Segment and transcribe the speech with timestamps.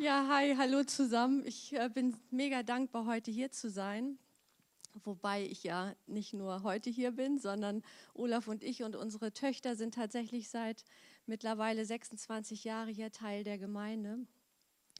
[0.00, 1.44] Ja, hi, hallo zusammen.
[1.44, 4.16] Ich äh, bin mega dankbar, heute hier zu sein.
[5.02, 7.82] Wobei ich ja nicht nur heute hier bin, sondern
[8.14, 10.84] Olaf und ich und unsere Töchter sind tatsächlich seit
[11.26, 14.20] mittlerweile 26 Jahren hier Teil der Gemeinde.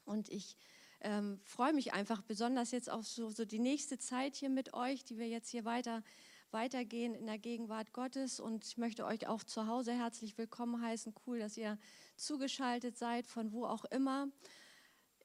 [0.05, 0.57] Und ich
[1.01, 5.05] ähm, freue mich einfach besonders jetzt auf so, so die nächste Zeit hier mit euch,
[5.05, 6.03] die wir jetzt hier weiter
[6.51, 8.41] weitergehen in der Gegenwart Gottes.
[8.41, 11.15] Und ich möchte euch auch zu Hause herzlich willkommen heißen.
[11.25, 11.79] Cool, dass ihr
[12.17, 14.29] zugeschaltet seid, von wo auch immer.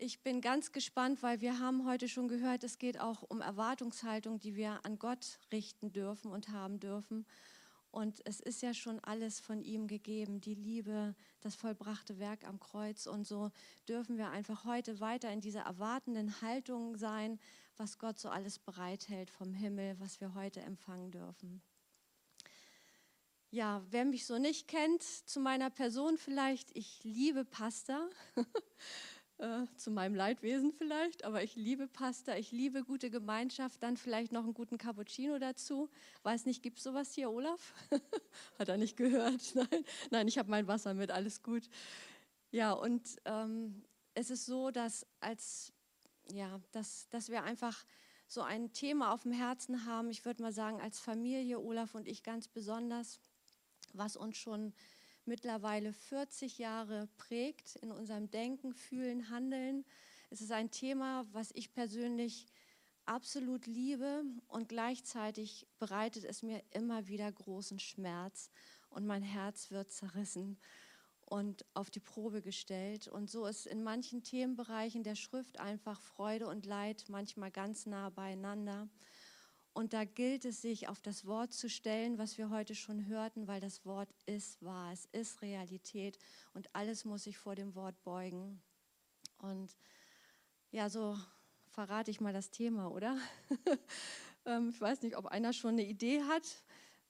[0.06, 4.38] Ich bin ganz gespannt, weil wir haben heute schon gehört, es geht auch um Erwartungshaltung,
[4.38, 7.26] die wir an Gott richten dürfen und haben dürfen.
[7.90, 12.60] Und es ist ja schon alles von ihm gegeben, die Liebe, das vollbrachte Werk am
[12.60, 13.08] Kreuz.
[13.08, 13.52] Und so
[13.88, 17.40] dürfen wir einfach heute weiter in dieser erwartenden Haltung sein,
[17.78, 21.62] was Gott so alles bereithält vom Himmel, was wir heute empfangen dürfen.
[23.52, 28.10] Ja, wer mich so nicht kennt, zu meiner Person vielleicht, ich liebe Pasta.
[29.44, 34.32] Äh, zu meinem Leidwesen vielleicht, aber ich liebe Pasta, ich liebe gute Gemeinschaft, dann vielleicht
[34.32, 35.90] noch einen guten Cappuccino dazu.
[36.22, 37.74] Weiß nicht, gibt es sowas hier, Olaf?
[38.58, 39.54] Hat er nicht gehört?
[39.56, 41.68] Nein, Nein ich habe mein Wasser mit, alles gut.
[42.52, 45.74] Ja, und ähm, es ist so, dass, als,
[46.32, 47.84] ja, dass, dass wir einfach
[48.28, 52.08] so ein Thema auf dem Herzen haben, ich würde mal sagen, als Familie, Olaf und
[52.08, 53.20] ich ganz besonders,
[53.92, 54.74] was uns schon
[55.26, 59.86] mittlerweile 40 Jahre prägt in unserem Denken, Fühlen, Handeln.
[60.30, 62.48] Es ist ein Thema, was ich persönlich
[63.06, 68.50] absolut liebe und gleichzeitig bereitet es mir immer wieder großen Schmerz
[68.90, 70.58] und mein Herz wird zerrissen
[71.26, 73.08] und auf die Probe gestellt.
[73.08, 78.10] Und so ist in manchen Themenbereichen der Schrift einfach Freude und Leid manchmal ganz nah
[78.10, 78.88] beieinander.
[79.74, 83.48] Und da gilt es, sich auf das Wort zu stellen, was wir heute schon hörten,
[83.48, 86.20] weil das Wort ist wahr, es ist Realität
[86.54, 88.62] und alles muss sich vor dem Wort beugen.
[89.40, 89.76] Und
[90.72, 91.18] ja, so
[91.68, 93.18] verrate ich mal das Thema, oder?
[94.46, 96.44] Ähm, ich weiß nicht, ob einer schon eine Idee hat.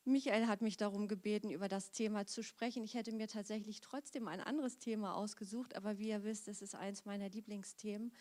[0.05, 2.83] Michael hat mich darum gebeten, über das Thema zu sprechen.
[2.83, 6.75] Ich hätte mir tatsächlich trotzdem ein anderes Thema ausgesucht, aber wie ihr wisst, es ist
[6.75, 8.13] eins meiner Lieblingsthemen.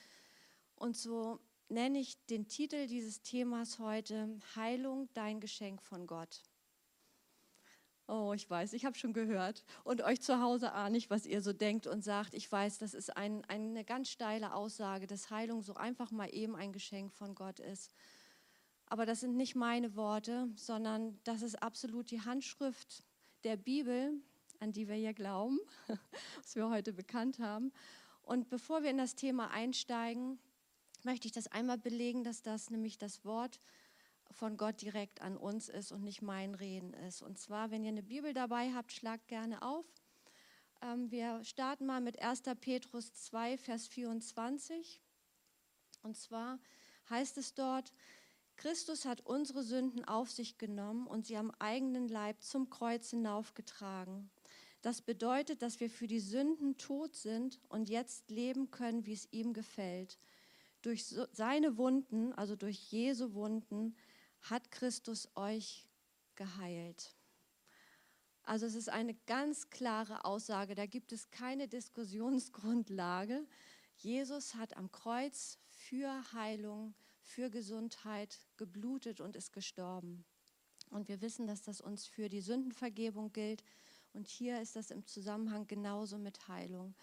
[0.76, 1.40] Und so
[1.72, 6.42] nenne ich den Titel dieses Themas heute Heilung, dein Geschenk von Gott.
[8.06, 9.64] Oh, ich weiß, ich habe schon gehört.
[9.84, 12.34] Und euch zu Hause ahne ich, was ihr so denkt und sagt.
[12.34, 16.56] Ich weiß, das ist ein, eine ganz steile Aussage, dass Heilung so einfach mal eben
[16.56, 17.90] ein Geschenk von Gott ist.
[18.86, 23.02] Aber das sind nicht meine Worte, sondern das ist absolut die Handschrift
[23.44, 24.12] der Bibel,
[24.60, 25.58] an die wir hier glauben,
[26.36, 27.72] was wir heute bekannt haben.
[28.20, 30.38] Und bevor wir in das Thema einsteigen,
[31.04, 33.60] möchte ich das einmal belegen, dass das nämlich das Wort
[34.30, 37.22] von Gott direkt an uns ist und nicht mein Reden ist.
[37.22, 39.86] Und zwar, wenn ihr eine Bibel dabei habt, schlagt gerne auf.
[40.80, 42.42] Ähm, wir starten mal mit 1.
[42.60, 45.00] Petrus 2, Vers 24.
[46.02, 46.58] Und zwar
[47.10, 47.92] heißt es dort,
[48.56, 54.30] Christus hat unsere Sünden auf sich genommen und sie am eigenen Leib zum Kreuz hinaufgetragen.
[54.82, 59.28] Das bedeutet, dass wir für die Sünden tot sind und jetzt leben können, wie es
[59.32, 60.18] ihm gefällt.
[60.82, 63.96] Durch seine Wunden, also durch Jesu Wunden,
[64.42, 65.88] hat Christus euch
[66.34, 67.14] geheilt.
[68.42, 73.46] Also es ist eine ganz klare Aussage, da gibt es keine Diskussionsgrundlage.
[73.96, 80.24] Jesus hat am Kreuz für Heilung, für Gesundheit geblutet und ist gestorben.
[80.90, 83.62] Und wir wissen, dass das uns für die Sündenvergebung gilt.
[84.12, 86.94] Und hier ist das im Zusammenhang genauso mit Heilung.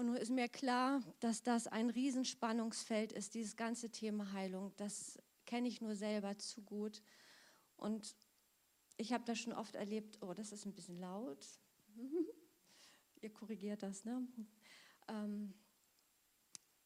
[0.00, 4.72] Und nun ist mir klar, dass das ein Riesenspannungsfeld ist, dieses ganze Thema Heilung.
[4.78, 7.02] Das kenne ich nur selber zu gut.
[7.76, 8.16] Und
[8.96, 11.46] ich habe das schon oft erlebt, oh, das ist ein bisschen laut.
[13.20, 14.26] Ihr korrigiert das, ne?
[15.08, 15.52] Ähm,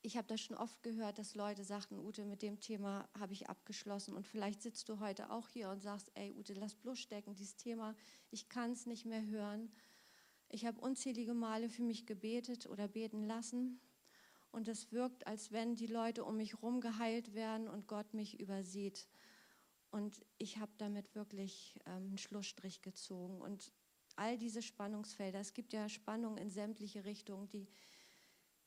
[0.03, 3.49] ich habe das schon oft gehört, dass Leute sagten, Ute, mit dem Thema habe ich
[3.49, 4.15] abgeschlossen.
[4.15, 7.55] Und vielleicht sitzt du heute auch hier und sagst, ey Ute, lass bloß stecken, dieses
[7.55, 7.95] Thema,
[8.33, 9.71] ich kann es nicht mehr hören.
[10.55, 13.81] Ich habe unzählige Male für mich gebetet oder beten lassen
[14.53, 18.39] und es wirkt, als wenn die Leute um mich herum geheilt werden und Gott mich
[18.39, 19.09] übersieht.
[19.91, 23.41] Und ich habe damit wirklich ähm, einen Schlussstrich gezogen.
[23.41, 23.73] Und
[24.15, 27.67] all diese Spannungsfelder, es gibt ja Spannungen in sämtliche Richtungen, die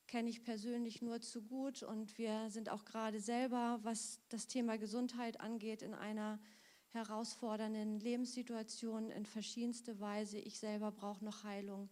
[0.06, 1.82] kenne ich persönlich nur zu gut.
[1.82, 6.38] Und wir sind auch gerade selber, was das Thema Gesundheit angeht, in einer
[6.92, 10.38] herausfordernden Lebenssituationen in verschiedenste Weise.
[10.38, 11.90] Ich selber brauche noch Heilung,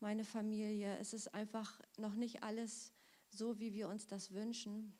[0.00, 0.96] meine Familie.
[0.98, 2.92] Es ist einfach noch nicht alles
[3.30, 4.92] so, wie wir uns das wünschen.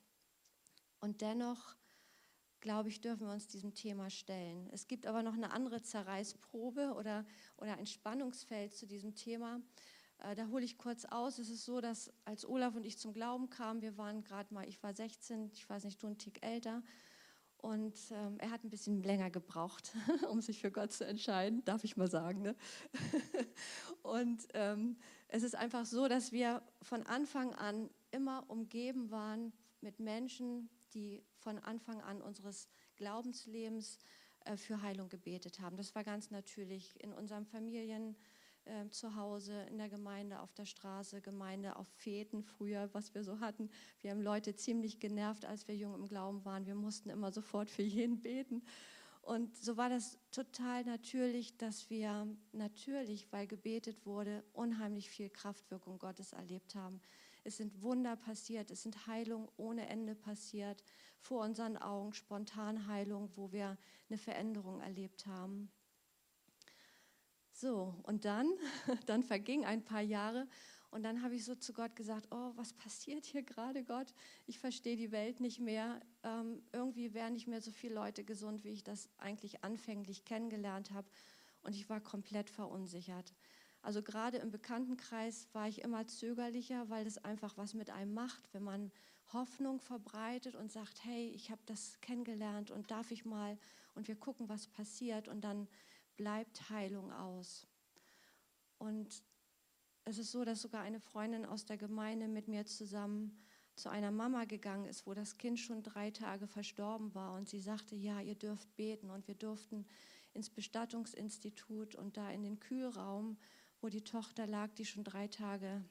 [1.00, 1.74] Und dennoch,
[2.60, 4.68] glaube ich, dürfen wir uns diesem Thema stellen.
[4.72, 7.24] Es gibt aber noch eine andere Zerreißprobe oder,
[7.56, 9.60] oder ein Spannungsfeld zu diesem Thema.
[10.18, 11.38] Äh, da hole ich kurz aus.
[11.38, 14.68] Es ist so, dass als Olaf und ich zum Glauben kamen, wir waren gerade mal,
[14.68, 16.82] ich war 16, ich weiß nicht, du ein Tick älter.
[17.62, 19.92] Und ähm, er hat ein bisschen länger gebraucht,
[20.30, 22.42] um sich für Gott zu entscheiden, darf ich mal sagen.
[22.42, 22.56] Ne?
[24.02, 24.96] und ähm,
[25.28, 31.22] es ist einfach so, dass wir von Anfang an immer umgeben waren mit Menschen, die
[31.36, 33.98] von Anfang an unseres Glaubenslebens
[34.44, 35.76] äh, für Heilung gebetet haben.
[35.76, 38.16] Das war ganz natürlich in unseren Familien,
[38.70, 43.24] äh, zu Hause, in der Gemeinde, auf der Straße, Gemeinde, auf Feten früher, was wir
[43.24, 43.68] so hatten.
[44.00, 46.66] Wir haben Leute ziemlich genervt, als wir jung im Glauben waren.
[46.66, 48.62] Wir mussten immer sofort für jeden beten.
[49.22, 55.98] Und so war das total natürlich, dass wir natürlich, weil gebetet wurde, unheimlich viel Kraftwirkung
[55.98, 57.00] Gottes erlebt haben.
[57.42, 60.82] Es sind Wunder passiert, es sind Heilungen ohne Ende passiert,
[61.18, 63.76] vor unseren Augen, Spontanheilung, wo wir
[64.08, 65.70] eine Veränderung erlebt haben.
[67.60, 68.48] So, und dann,
[69.06, 70.48] dann verging ein paar Jahre
[70.90, 74.14] und dann habe ich so zu Gott gesagt, oh, was passiert hier gerade, Gott?
[74.46, 76.00] Ich verstehe die Welt nicht mehr.
[76.22, 80.90] Ähm, irgendwie wären nicht mehr so viele Leute gesund, wie ich das eigentlich anfänglich kennengelernt
[80.92, 81.06] habe.
[81.62, 83.34] Und ich war komplett verunsichert.
[83.82, 88.48] Also gerade im Bekanntenkreis war ich immer zögerlicher, weil das einfach was mit einem macht,
[88.54, 88.90] wenn man
[89.34, 93.58] Hoffnung verbreitet und sagt, hey, ich habe das kennengelernt und darf ich mal
[93.94, 95.28] und wir gucken, was passiert.
[95.28, 95.68] Und dann
[96.20, 97.66] bleibt Heilung aus.
[98.76, 99.22] Und
[100.04, 103.38] es ist so, dass sogar eine Freundin aus der Gemeinde mit mir zusammen
[103.74, 107.32] zu einer Mama gegangen ist, wo das Kind schon drei Tage verstorben war.
[107.38, 109.08] Und sie sagte, ja, ihr dürft beten.
[109.08, 109.86] Und wir durften
[110.34, 113.38] ins Bestattungsinstitut und da in den Kühlraum,
[113.80, 115.82] wo die Tochter lag, die schon drei Tage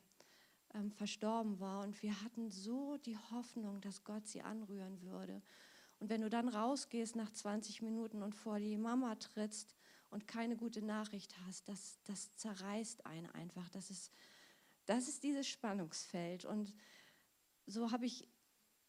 [0.76, 1.81] ähm, verstorben war.
[1.81, 5.42] Und wir hatten so die Hoffnung, dass Gott sie anrühren würde.
[5.98, 9.74] Und wenn du dann rausgehst nach 20 Minuten und vor die Mama trittst
[10.10, 13.70] und keine gute Nachricht hast, das, das zerreißt einen einfach.
[13.70, 14.12] Das ist,
[14.86, 16.46] das ist dieses Spannungsfeld.
[16.46, 16.74] Und
[17.66, 18.28] so habe ich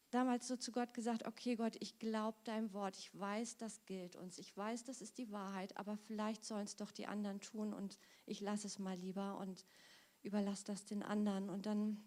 [0.09, 4.15] damals so zu Gott gesagt, okay Gott, ich glaube deinem Wort, ich weiß, das gilt
[4.15, 7.73] uns, ich weiß, das ist die Wahrheit, aber vielleicht sollen es doch die anderen tun
[7.73, 9.65] und ich lasse es mal lieber und
[10.21, 11.49] überlasse das den anderen.
[11.49, 12.03] Und dann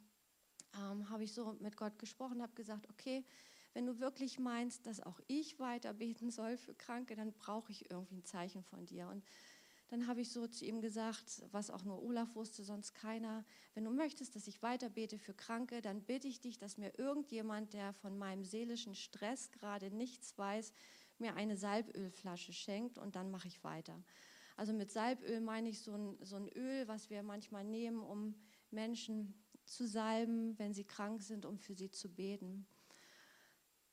[0.77, 3.25] ähm, habe ich so mit Gott gesprochen, habe gesagt, okay,
[3.75, 7.91] wenn du wirklich meinst, dass auch ich weiter beten soll für Kranke, dann brauche ich
[7.91, 9.09] irgendwie ein Zeichen von dir.
[9.09, 9.25] Und
[9.89, 13.45] dann habe ich so zu ihm gesagt, was auch nur Olaf wusste, sonst keiner,
[13.75, 16.99] wenn du möchtest, dass ich weiter bete für Kranke, dann bitte ich dich, dass mir
[16.99, 20.73] irgendjemand, der von meinem seelischen Stress gerade nichts weiß,
[21.19, 24.03] mir eine Salbölflasche schenkt und dann mache ich weiter.
[24.57, 28.35] Also mit Salböl meine ich so ein, so ein Öl, was wir manchmal nehmen, um
[28.71, 29.35] Menschen
[29.65, 32.67] zu salben, wenn sie krank sind, um für sie zu beten.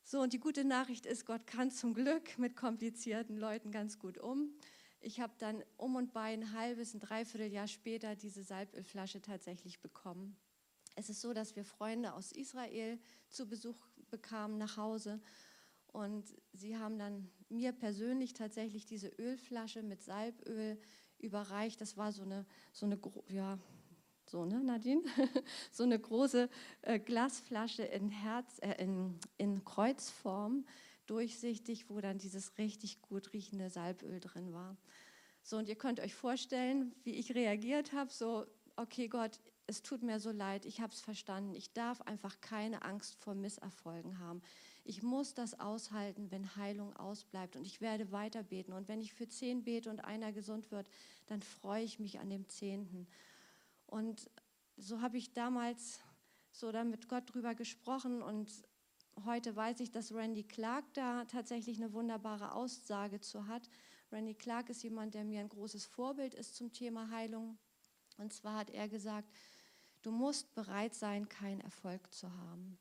[0.04, 4.18] So, und die gute Nachricht ist, Gott kann zum Glück mit komplizierten Leuten ganz gut
[4.18, 4.52] um.
[5.00, 10.36] Ich habe dann um und bei ein halbes, ein Dreivierteljahr später diese Salbölflasche tatsächlich bekommen.
[10.94, 13.76] Es ist so, dass wir Freunde aus Israel zu Besuch
[14.10, 15.20] bekamen nach Hause
[15.92, 20.80] und sie haben dann mir persönlich tatsächlich diese Ölflasche mit Salböl
[21.18, 21.80] überreicht.
[21.80, 23.58] Das war so eine, so eine ja,
[24.32, 25.02] so, ne, Nadine?
[25.72, 26.48] so eine große
[26.80, 30.64] äh, Glasflasche in, Herz, äh, in, in Kreuzform,
[31.06, 34.76] durchsichtig, wo dann dieses richtig gut riechende Salböl drin war.
[35.42, 38.46] So, und ihr könnt euch vorstellen, wie ich reagiert habe, so,
[38.76, 42.82] okay Gott, es tut mir so leid, ich habe es verstanden, ich darf einfach keine
[42.82, 44.40] Angst vor Misserfolgen haben.
[44.84, 48.72] Ich muss das aushalten, wenn Heilung ausbleibt und ich werde weiter beten.
[48.72, 50.88] Und wenn ich für zehn bete und einer gesund wird,
[51.26, 53.06] dann freue ich mich an dem Zehnten.
[53.92, 54.30] Und
[54.78, 56.00] so habe ich damals
[56.50, 58.50] so dann mit Gott drüber gesprochen und
[59.26, 63.68] heute weiß ich, dass Randy Clark da tatsächlich eine wunderbare Aussage zu hat.
[64.10, 67.58] Randy Clark ist jemand, der mir ein großes Vorbild ist zum Thema Heilung.
[68.16, 69.28] Und zwar hat er gesagt,
[70.00, 72.78] du musst bereit sein, keinen Erfolg zu haben.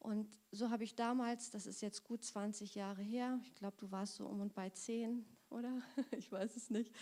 [0.00, 3.92] Und so habe ich damals, das ist jetzt gut 20 Jahre her, ich glaube, du
[3.92, 5.80] warst so um und bei 10, oder?
[6.18, 6.92] Ich weiß es nicht.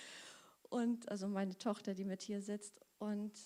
[0.73, 2.81] Und also meine Tochter, die mit hier sitzt.
[2.99, 3.39] Und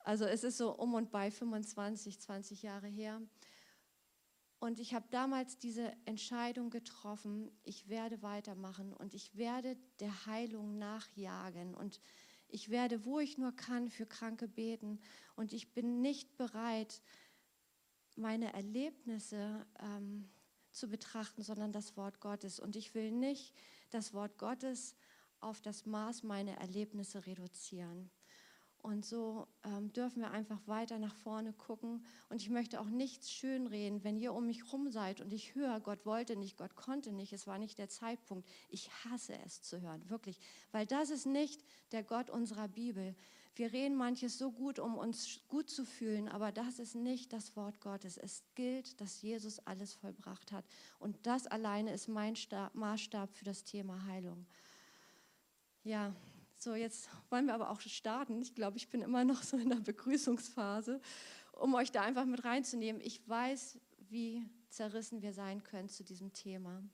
[0.00, 3.22] also es ist so um und bei 25, 20 Jahre her.
[4.60, 10.76] Und ich habe damals diese Entscheidung getroffen, ich werde weitermachen und ich werde der Heilung
[10.76, 11.98] nachjagen und
[12.46, 15.00] ich werde, wo ich nur kann, für Kranke beten.
[15.34, 17.00] Und ich bin nicht bereit,
[18.16, 20.28] meine Erlebnisse ähm,
[20.72, 22.60] zu betrachten, sondern das Wort Gottes.
[22.60, 23.54] Und ich will nicht
[23.88, 24.94] das Wort Gottes
[25.42, 28.10] auf das Maß meiner Erlebnisse reduzieren.
[28.82, 32.04] Und so ähm, dürfen wir einfach weiter nach vorne gucken.
[32.28, 35.78] Und ich möchte auch nichts schönreden, wenn ihr um mich herum seid und ich höre,
[35.78, 38.48] Gott wollte nicht, Gott konnte nicht, es war nicht der Zeitpunkt.
[38.68, 40.40] Ich hasse es zu hören, wirklich.
[40.72, 43.14] Weil das ist nicht der Gott unserer Bibel.
[43.54, 47.54] Wir reden manches so gut, um uns gut zu fühlen, aber das ist nicht das
[47.54, 48.16] Wort Gottes.
[48.16, 50.64] Es gilt, dass Jesus alles vollbracht hat.
[50.98, 52.34] Und das alleine ist mein
[52.72, 54.46] Maßstab für das Thema Heilung.
[55.84, 56.14] Ja,
[56.58, 58.40] so jetzt wollen wir aber auch starten.
[58.40, 61.00] Ich glaube, ich bin immer noch so in der Begrüßungsphase,
[61.52, 63.02] um euch da einfach mit reinzunehmen.
[63.02, 66.84] Ich weiß, wie zerrissen wir sein können zu diesem Thema.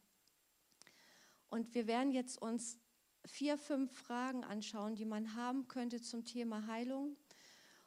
[1.51, 2.79] Und wir werden jetzt uns
[3.27, 7.17] vier, fünf Fragen anschauen, die man haben könnte zum Thema Heilung.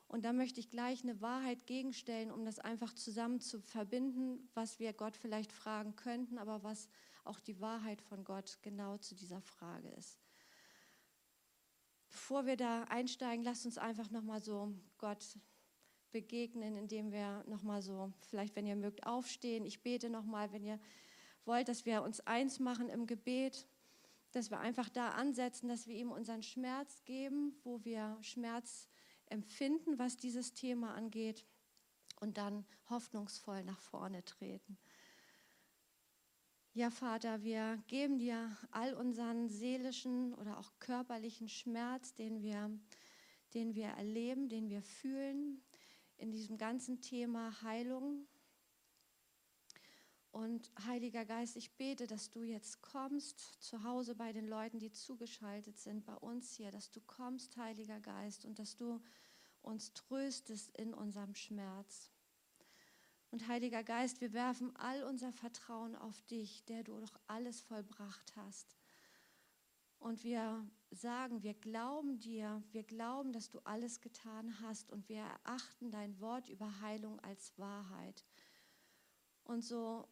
[0.07, 4.77] Und da möchte ich gleich eine Wahrheit gegenstellen, um das einfach zusammen zu verbinden, was
[4.77, 6.89] wir Gott vielleicht fragen könnten, aber was
[7.23, 10.20] auch die Wahrheit von Gott genau zu dieser Frage ist.
[12.11, 15.37] Bevor wir da einsteigen, lasst uns einfach nochmal so Gott
[16.11, 19.65] begegnen, indem wir nochmal so, vielleicht wenn ihr mögt, aufstehen.
[19.65, 20.79] Ich bete nochmal, wenn ihr
[21.45, 23.65] wollt, dass wir uns eins machen im Gebet
[24.31, 28.87] dass wir einfach da ansetzen, dass wir ihm unseren Schmerz geben, wo wir Schmerz
[29.27, 31.45] empfinden, was dieses Thema angeht,
[32.19, 34.77] und dann hoffnungsvoll nach vorne treten.
[36.73, 42.71] Ja, Vater, wir geben dir all unseren seelischen oder auch körperlichen Schmerz, den wir,
[43.53, 45.61] den wir erleben, den wir fühlen,
[46.15, 48.25] in diesem ganzen Thema Heilung.
[50.31, 54.93] Und Heiliger Geist, ich bete, dass du jetzt kommst zu Hause bei den Leuten, die
[54.93, 59.01] zugeschaltet sind, bei uns hier, dass du kommst, Heiliger Geist, und dass du
[59.61, 62.10] uns tröstest in unserem Schmerz.
[63.31, 68.35] Und Heiliger Geist, wir werfen all unser Vertrauen auf dich, der du doch alles vollbracht
[68.35, 68.75] hast.
[69.99, 75.21] Und wir sagen, wir glauben dir, wir glauben, dass du alles getan hast und wir
[75.21, 78.25] erachten dein Wort über Heilung als Wahrheit.
[79.43, 80.09] Und so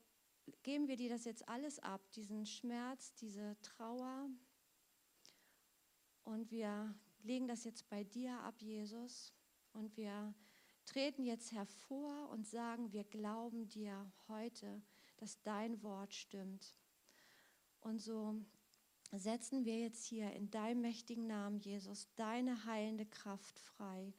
[0.63, 4.29] geben wir dir das jetzt alles ab, diesen Schmerz, diese Trauer.
[6.23, 9.33] Und wir legen das jetzt bei dir ab, Jesus.
[9.73, 10.33] Und wir
[10.89, 14.81] treten jetzt hervor und sagen, wir glauben dir heute,
[15.17, 16.73] dass dein Wort stimmt.
[17.81, 18.35] Und so
[19.11, 24.13] setzen wir jetzt hier in deinem mächtigen Namen, Jesus, deine heilende Kraft frei.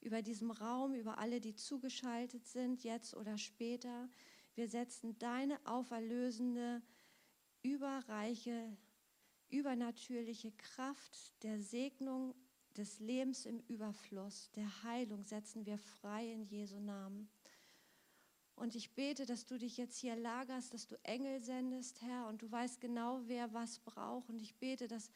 [0.00, 4.08] Über diesem Raum, über alle, die zugeschaltet sind, jetzt oder später.
[4.54, 6.80] Wir setzen deine auferlösende,
[7.62, 8.74] überreiche,
[9.50, 12.34] übernatürliche Kraft der Segnung
[12.78, 17.28] des Lebens im Überfluss, der Heilung setzen wir frei in Jesu Namen.
[18.54, 22.40] Und ich bete, dass du dich jetzt hier lagerst, dass du Engel sendest, Herr, und
[22.40, 24.30] du weißt genau, wer was braucht.
[24.30, 25.10] Und ich bete, dass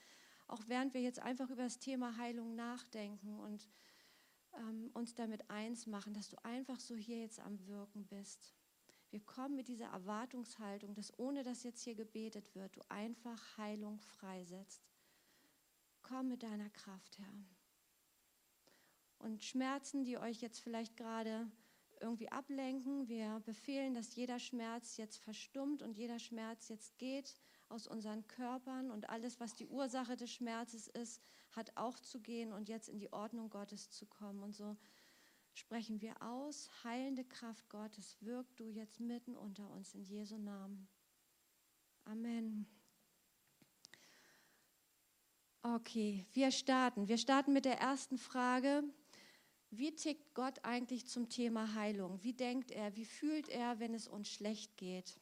[0.47, 3.69] auch während wir jetzt einfach über das Thema Heilung nachdenken und
[4.55, 8.55] ähm, uns damit eins machen, dass du einfach so hier jetzt am Wirken bist.
[9.11, 13.99] Wir kommen mit dieser Erwartungshaltung, dass ohne dass jetzt hier gebetet wird, du einfach Heilung
[14.01, 14.90] freisetzt.
[16.11, 17.33] Komm mit deiner Kraft, Herr.
[19.21, 21.49] Und Schmerzen, die euch jetzt vielleicht gerade
[22.01, 27.37] irgendwie ablenken, wir befehlen, dass jeder Schmerz jetzt verstummt und jeder Schmerz jetzt geht
[27.69, 32.53] aus unseren Körpern und alles, was die Ursache des Schmerzes ist, hat auch zu gehen
[32.53, 34.43] und jetzt in die Ordnung Gottes zu kommen.
[34.43, 34.77] Und so
[35.53, 40.89] sprechen wir aus, heilende Kraft Gottes, wirk du jetzt mitten unter uns in Jesu Namen.
[42.05, 42.80] Amen.
[45.63, 47.07] Okay, wir starten.
[47.07, 48.83] Wir starten mit der ersten Frage.
[49.69, 52.23] Wie tickt Gott eigentlich zum Thema Heilung?
[52.23, 52.97] Wie denkt er?
[52.97, 55.21] Wie fühlt er, wenn es uns schlecht geht?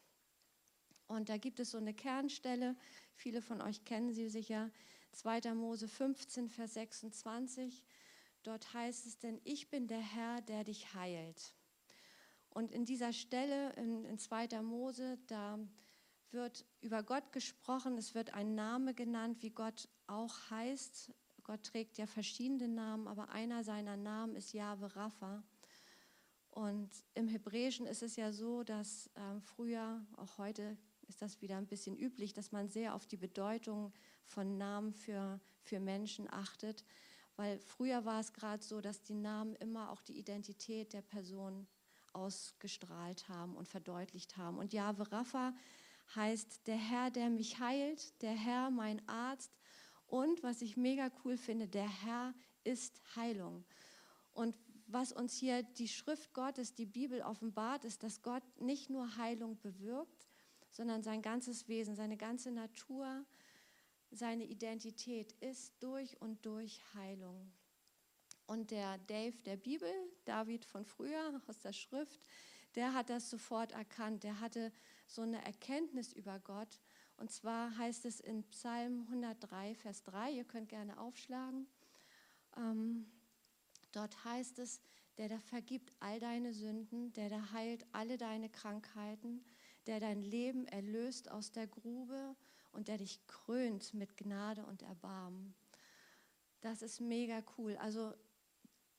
[1.09, 2.77] Und da gibt es so eine Kernstelle,
[3.17, 4.71] viele von euch kennen sie sicher,
[5.11, 5.55] 2.
[5.55, 7.83] Mose 15, Vers 26.
[8.45, 11.57] Dort heißt es, denn ich bin der Herr, der dich heilt.
[12.51, 14.63] Und in dieser Stelle in, in 2.
[14.63, 15.59] Mose, da
[16.33, 21.13] wird über Gott gesprochen, es wird ein Name genannt, wie Gott auch heißt.
[21.43, 25.43] Gott trägt ja verschiedene Namen, aber einer seiner Namen ist Jahwe Rapha.
[26.51, 31.57] Und im Hebräischen ist es ja so, dass äh, früher, auch heute ist das wieder
[31.57, 33.93] ein bisschen üblich, dass man sehr auf die Bedeutung
[34.25, 36.85] von Namen für, für Menschen achtet.
[37.37, 41.67] Weil früher war es gerade so, dass die Namen immer auch die Identität der Person
[42.13, 44.59] ausgestrahlt haben und verdeutlicht haben.
[44.59, 45.55] Und Jahwe Rapha
[46.15, 49.53] heißt der Herr, der mich heilt, der Herr, mein Arzt.
[50.07, 52.35] Und was ich mega cool finde, der Herr
[52.65, 53.65] ist Heilung.
[54.33, 54.55] Und
[54.87, 59.59] was uns hier die Schrift Gottes, die Bibel offenbart, ist, dass Gott nicht nur Heilung
[59.61, 60.27] bewirkt,
[60.71, 63.27] sondern sein ganzes Wesen, seine ganze Natur,
[64.11, 67.53] seine Identität ist durch und durch Heilung.
[68.47, 69.93] Und der Dave der Bibel,
[70.25, 72.19] David von früher aus der Schrift,
[72.75, 74.25] der hat das sofort erkannt.
[74.25, 74.73] Der hatte
[75.09, 76.81] so eine Erkenntnis über Gott.
[77.17, 81.67] Und zwar heißt es in Psalm 103, Vers 3, ihr könnt gerne aufschlagen.
[82.57, 83.07] Ähm,
[83.93, 84.81] Dort heißt es,
[85.17, 89.45] der da vergibt all deine Sünden, der da heilt alle deine Krankheiten,
[89.87, 92.37] der dein Leben erlöst aus der Grube
[92.73, 95.55] und der dich krönt mit Gnade und Erbarmen.
[96.61, 97.77] Das ist mega cool.
[97.79, 98.13] Also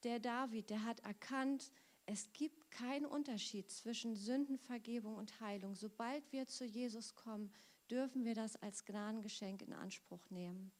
[0.03, 1.71] der David, der hat erkannt,
[2.11, 5.75] es gibt keinen Unterschied zwischen Sündenvergebung und Heilung.
[5.75, 7.53] Sobald wir zu Jesus kommen,
[7.91, 10.71] dürfen wir das als Gnadengeschenk in Anspruch nehmen.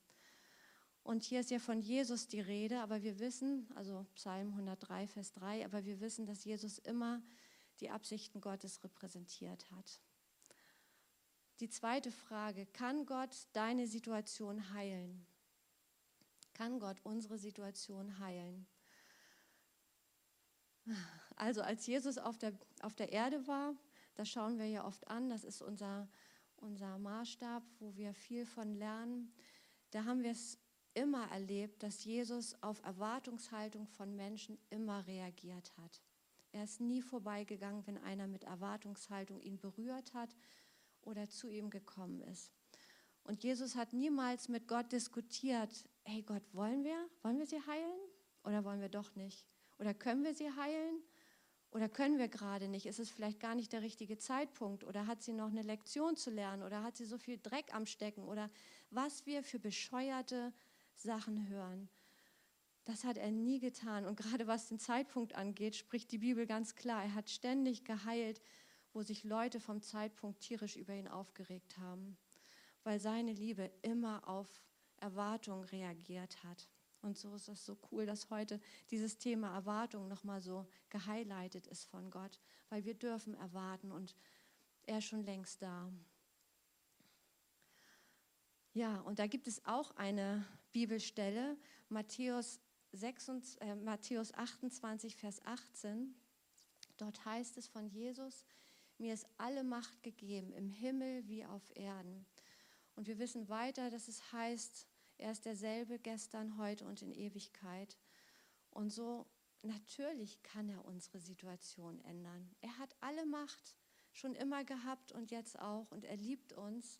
[1.04, 5.32] Und hier ist ja von Jesus die Rede, aber wir wissen, also Psalm 103, Vers
[5.34, 7.22] 3, aber wir wissen, dass Jesus immer
[7.80, 10.02] die Absichten Gottes repräsentiert hat.
[11.60, 15.28] Die zweite Frage, kann Gott deine Situation heilen?
[16.56, 18.66] Kann Gott unsere Situation heilen?
[21.36, 23.74] Also als Jesus auf der, auf der Erde war,
[24.16, 26.10] das schauen wir ja oft an, das ist unser,
[26.58, 29.32] unser Maßstab, wo wir viel von lernen,
[29.92, 30.60] da haben wir es
[30.94, 36.02] immer erlebt, dass Jesus auf Erwartungshaltung von Menschen immer reagiert hat.
[36.52, 40.36] Er ist nie vorbeigegangen, wenn einer mit Erwartungshaltung ihn berührt hat
[41.02, 42.52] oder zu ihm gekommen ist.
[43.24, 46.98] Und Jesus hat niemals mit Gott diskutiert, hey Gott, wollen wir?
[47.22, 48.00] Wollen wir sie heilen
[48.44, 49.46] oder wollen wir doch nicht?
[49.80, 51.02] Oder können wir sie heilen?
[51.72, 52.86] Oder können wir gerade nicht?
[52.86, 54.84] Ist es vielleicht gar nicht der richtige Zeitpunkt?
[54.84, 56.64] Oder hat sie noch eine Lektion zu lernen?
[56.64, 58.24] Oder hat sie so viel Dreck am Stecken?
[58.24, 58.50] Oder
[58.90, 60.54] was wir für bescheuerte
[61.00, 61.90] Sachen hören.
[62.86, 64.06] Das hat er nie getan.
[64.06, 67.04] Und gerade was den Zeitpunkt angeht, spricht die Bibel ganz klar.
[67.04, 68.42] Er hat ständig geheilt,
[68.94, 72.18] wo sich Leute vom Zeitpunkt tierisch über ihn aufgeregt haben,
[72.84, 74.48] weil seine Liebe immer auf
[74.98, 76.68] Erwartung reagiert hat.
[77.02, 78.60] Und so ist es so cool, dass heute
[78.92, 82.40] dieses Thema Erwartung nochmal so gehighlightet ist von Gott,
[82.70, 84.16] weil wir dürfen erwarten und
[84.84, 85.92] er ist schon längst da.
[88.74, 91.58] Ja, und da gibt es auch eine Bibelstelle,
[91.90, 92.60] Matthäus,
[92.92, 96.16] 26, äh, Matthäus 28, Vers 18.
[96.98, 98.46] Dort heißt es von Jesus,
[98.98, 102.26] mir ist alle Macht gegeben, im Himmel wie auf Erden.
[102.96, 104.89] Und wir wissen weiter, dass es heißt,
[105.20, 107.98] er ist derselbe gestern, heute und in Ewigkeit.
[108.72, 109.28] Und so
[109.62, 112.50] natürlich kann er unsere Situation ändern.
[112.62, 113.76] Er hat alle Macht
[114.14, 115.92] schon immer gehabt und jetzt auch.
[115.92, 117.00] Und er liebt uns.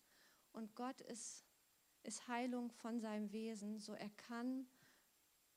[0.52, 1.46] Und Gott ist,
[2.02, 3.78] ist Heilung von seinem Wesen.
[3.78, 4.66] So er kann,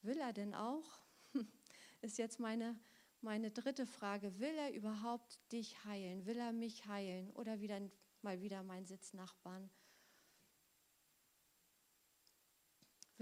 [0.02, 1.02] will er denn auch?
[2.02, 2.80] ist jetzt meine,
[3.20, 4.40] meine dritte Frage.
[4.40, 6.26] Will er überhaupt dich heilen?
[6.26, 7.30] Will er mich heilen?
[7.32, 7.82] Oder wieder,
[8.22, 9.70] mal wieder mein Sitznachbarn?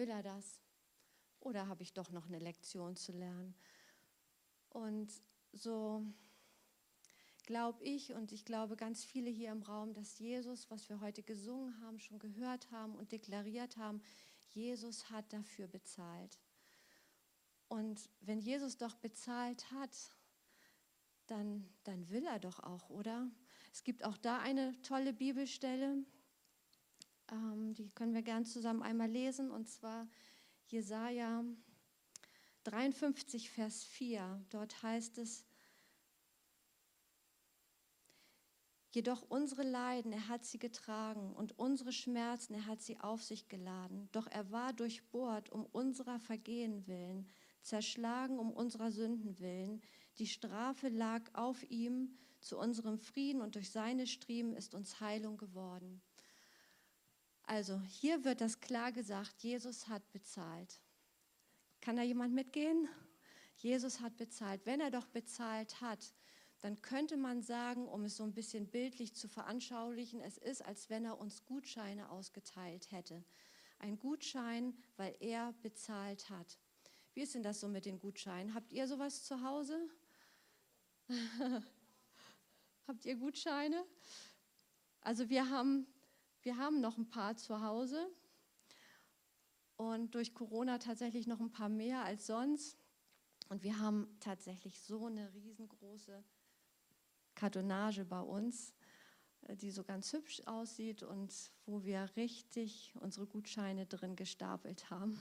[0.02, 0.60] Will er das?
[1.42, 3.54] Oder habe ich doch noch eine Lektion zu lernen?
[4.70, 5.12] Und
[5.52, 6.04] so
[7.46, 11.22] glaube ich und ich glaube ganz viele hier im Raum, dass Jesus, was wir heute
[11.22, 14.02] gesungen haben, schon gehört haben und deklariert haben,
[14.56, 16.40] Jesus hat dafür bezahlt.
[17.68, 19.96] Und wenn Jesus doch bezahlt hat,
[21.28, 23.30] dann, dann will er doch auch, oder?
[23.72, 26.04] Es gibt auch da eine tolle Bibelstelle,
[27.32, 30.08] ähm, die können wir gern zusammen einmal lesen, und zwar
[30.67, 31.44] Jesaja
[32.63, 34.46] 53, Vers 4.
[34.50, 35.46] Dort heißt es,
[38.94, 43.48] Jedoch unsere Leiden, er hat sie getragen und unsere Schmerzen, er hat sie auf sich
[43.48, 44.10] geladen.
[44.12, 47.30] Doch er war durchbohrt um unserer Vergehen willen,
[47.62, 49.82] zerschlagen um unserer Sünden willen.
[50.17, 55.38] Die Strafe lag auf ihm zu unserem Frieden und durch seine Striemen ist uns Heilung
[55.38, 56.02] geworden.
[57.52, 60.80] Also hier wird das klar gesagt, Jesus hat bezahlt.
[61.82, 62.88] Kann da jemand mitgehen?
[63.58, 64.66] Jesus hat bezahlt.
[64.66, 66.14] Wenn er doch bezahlt hat,
[66.62, 70.90] dann könnte man sagen, um es so ein bisschen bildlich zu veranschaulichen, es ist, als
[70.90, 73.22] wenn er uns Gutscheine ausgeteilt hätte.
[73.80, 76.58] Ein Gutschein, weil er bezahlt hat.
[77.14, 78.54] Wie ist denn das so mit den Gutscheinen?
[78.54, 79.90] Habt ihr sowas zu Hause?
[82.88, 83.84] Habt ihr Gutscheine?
[85.02, 85.86] Also wir haben
[86.43, 88.10] wir haben noch ein paar zu Hause
[89.77, 92.77] und durch Corona tatsächlich noch ein paar mehr als sonst.
[93.49, 96.23] Und wir haben tatsächlich so eine riesengroße
[97.36, 98.73] Kartonage bei uns,
[99.41, 101.34] äh, die so ganz hübsch aussieht und
[101.65, 105.19] wo wir richtig unsere Gutscheine drin gestapelt haben.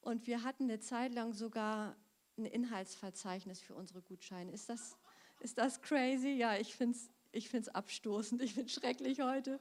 [0.00, 1.96] Und wir hatten eine Zeit lang sogar
[2.38, 4.52] ein Inhaltsverzeichnis für unsere Gutscheine.
[4.52, 4.96] Ist das,
[5.40, 6.30] ist das crazy?
[6.30, 9.60] Ja, ich finde es ich finde es abstoßend, ich es schrecklich heute.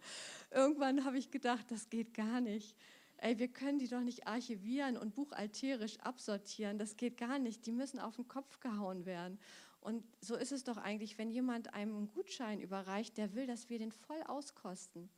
[0.52, 2.76] Irgendwann habe ich gedacht, das geht gar nicht.
[3.18, 6.78] Ey, wir können die doch nicht archivieren und buchhalterisch absortieren.
[6.78, 7.66] Das geht gar nicht.
[7.66, 9.40] Die müssen auf den Kopf gehauen werden.
[9.80, 13.70] Und so ist es doch eigentlich, wenn jemand einem einen Gutschein überreicht, der will, dass
[13.70, 15.10] wir den voll auskosten.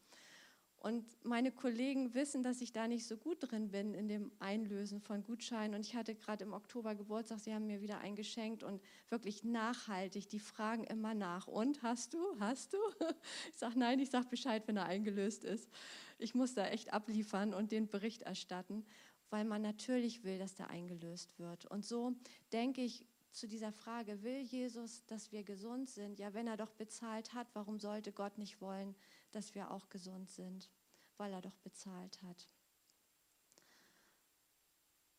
[0.79, 5.01] Und meine Kollegen wissen, dass ich da nicht so gut drin bin in dem Einlösen
[5.01, 5.75] von Gutscheinen.
[5.75, 9.43] Und ich hatte gerade im Oktober Geburtstag, sie haben mir wieder einen geschenkt und wirklich
[9.43, 10.29] nachhaltig.
[10.29, 11.47] Die fragen immer nach.
[11.47, 12.19] Und hast du?
[12.39, 12.77] Hast du?
[13.51, 15.69] Ich sage nein, ich sage Bescheid, wenn er eingelöst ist.
[16.17, 18.85] Ich muss da echt abliefern und den Bericht erstatten,
[19.29, 21.65] weil man natürlich will, dass der eingelöst wird.
[21.65, 22.13] Und so
[22.53, 26.19] denke ich zu dieser Frage, will Jesus, dass wir gesund sind?
[26.19, 28.95] Ja, wenn er doch bezahlt hat, warum sollte Gott nicht wollen,
[29.31, 30.69] dass wir auch gesund sind,
[31.17, 32.49] weil er doch bezahlt hat.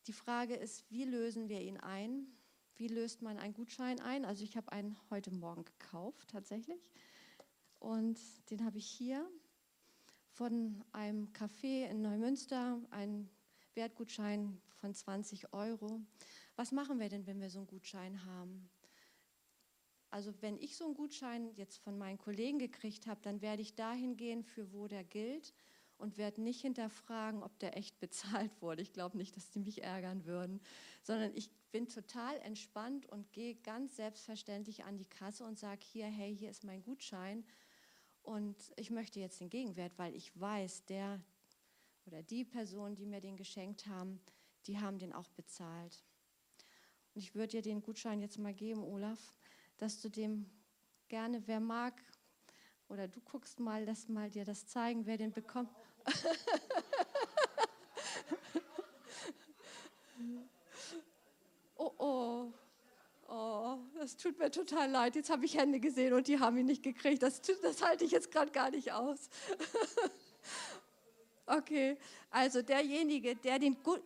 [0.07, 2.27] Die Frage ist, wie lösen wir ihn ein?
[2.77, 4.25] Wie löst man einen Gutschein ein?
[4.25, 6.91] Also ich habe einen heute Morgen gekauft tatsächlich
[7.79, 8.19] und
[8.51, 9.31] den habe ich hier
[10.31, 13.29] von einem Café in Neumünster, ein
[13.75, 16.01] Wertgutschein von 20 Euro.
[16.57, 18.71] Was machen wir denn, wenn wir so einen Gutschein haben?
[20.11, 23.77] Also wenn ich so einen Gutschein jetzt von meinen Kollegen gekriegt habe, dann werde ich
[23.77, 25.55] dahin gehen, für wo der gilt
[25.99, 28.83] und werde nicht hinterfragen, ob der echt bezahlt wurde.
[28.83, 30.61] Ich glaube nicht, dass die mich ärgern würden,
[31.03, 36.07] sondern ich bin total entspannt und gehe ganz selbstverständlich an die Kasse und sage hier,
[36.07, 37.45] hey, hier ist mein Gutschein
[38.23, 41.21] und ich möchte jetzt den Gegenwert, weil ich weiß, der
[42.07, 44.21] oder die Person, die mir den geschenkt haben,
[44.67, 46.03] die haben den auch bezahlt.
[47.15, 49.35] Und ich würde dir den Gutschein jetzt mal geben, Olaf
[49.81, 50.49] dass du dem
[51.09, 51.95] gerne, wer mag,
[52.89, 55.71] oder du guckst mal, lass mal dir das zeigen, wer den bekommt.
[61.77, 62.53] oh, oh,
[63.29, 65.15] oh, das tut mir total leid.
[65.15, 67.23] Jetzt habe ich Hände gesehen und die haben ihn nicht gekriegt.
[67.23, 69.31] Das, das halte ich jetzt gerade gar nicht aus.
[71.47, 71.97] okay,
[72.29, 74.03] also derjenige, der den Gut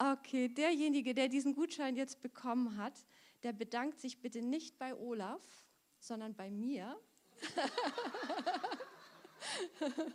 [0.00, 3.04] Okay, derjenige, der diesen Gutschein jetzt bekommen hat,
[3.42, 5.42] der bedankt sich bitte nicht bei Olaf,
[5.98, 6.98] sondern bei mir,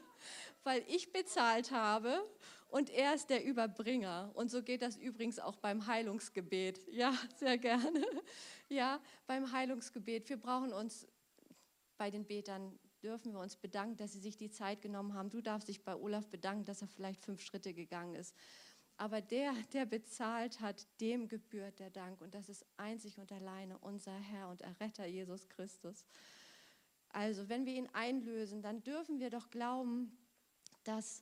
[0.63, 2.23] weil ich bezahlt habe
[2.67, 4.31] und er ist der Überbringer.
[4.33, 6.87] Und so geht das übrigens auch beim Heilungsgebet.
[6.91, 8.05] Ja, sehr gerne.
[8.69, 10.29] Ja, beim Heilungsgebet.
[10.29, 11.07] Wir brauchen uns
[11.97, 15.29] bei den Betern dürfen wir uns bedanken, dass sie sich die Zeit genommen haben.
[15.29, 18.33] Du darfst dich bei Olaf bedanken, dass er vielleicht fünf Schritte gegangen ist.
[19.03, 22.21] Aber der, der bezahlt hat, dem gebührt der Dank.
[22.21, 26.05] Und das ist einzig und alleine unser Herr und Erretter Jesus Christus.
[27.09, 30.17] Also, wenn wir ihn einlösen, dann dürfen wir doch glauben,
[30.85, 31.21] dass,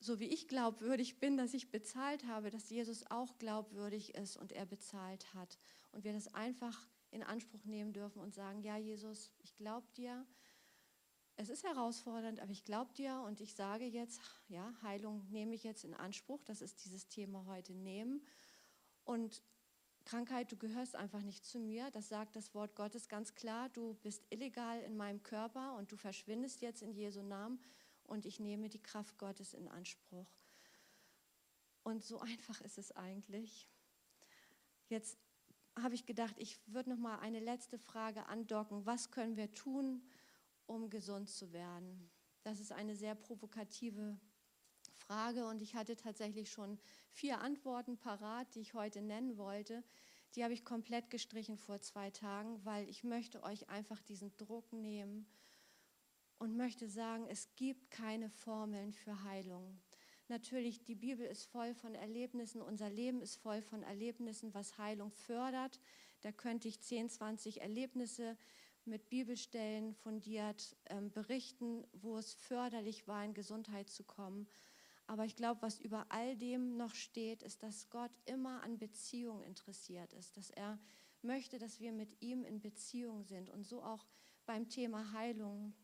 [0.00, 4.52] so wie ich glaubwürdig bin, dass ich bezahlt habe, dass Jesus auch glaubwürdig ist und
[4.52, 5.58] er bezahlt hat.
[5.92, 10.26] Und wir das einfach in Anspruch nehmen dürfen und sagen, ja Jesus, ich glaube dir,
[11.36, 15.64] es ist herausfordernd, aber ich glaube dir und ich sage jetzt, ja, Heilung nehme ich
[15.64, 16.42] jetzt in Anspruch.
[16.44, 18.22] Das ist dieses Thema heute nehmen.
[19.04, 19.42] Und
[20.06, 21.90] Krankheit, du gehörst einfach nicht zu mir.
[21.90, 23.68] Das sagt das Wort Gottes ganz klar.
[23.68, 27.60] Du bist illegal in meinem Körper und du verschwindest jetzt in Jesu Namen
[28.04, 30.28] und ich nehme die Kraft Gottes in Anspruch.
[31.82, 33.68] Und so einfach ist es eigentlich.
[34.88, 35.18] Jetzt
[35.78, 38.86] habe ich gedacht, ich würde noch mal eine letzte Frage andocken.
[38.86, 40.02] Was können wir tun?
[40.66, 42.10] Um gesund zu werden?
[42.42, 44.18] Das ist eine sehr provokative
[44.94, 46.78] Frage und ich hatte tatsächlich schon
[47.10, 49.84] vier Antworten parat, die ich heute nennen wollte.
[50.34, 54.72] Die habe ich komplett gestrichen vor zwei Tagen, weil ich möchte euch einfach diesen Druck
[54.72, 55.26] nehmen
[56.38, 59.80] und möchte sagen, es gibt keine Formeln für Heilung.
[60.28, 65.12] Natürlich, die Bibel ist voll von Erlebnissen, unser Leben ist voll von Erlebnissen, was Heilung
[65.12, 65.80] fördert.
[66.20, 68.36] Da könnte ich 10, 20 Erlebnisse
[68.86, 74.46] mit Bibelstellen fundiert ähm, berichten, wo es förderlich war, in Gesundheit zu kommen.
[75.06, 79.42] Aber ich glaube, was über all dem noch steht, ist, dass Gott immer an Beziehung
[79.42, 80.78] interessiert ist, dass er
[81.22, 84.06] möchte, dass wir mit ihm in Beziehung sind und so auch
[84.46, 85.74] beim Thema Heilung.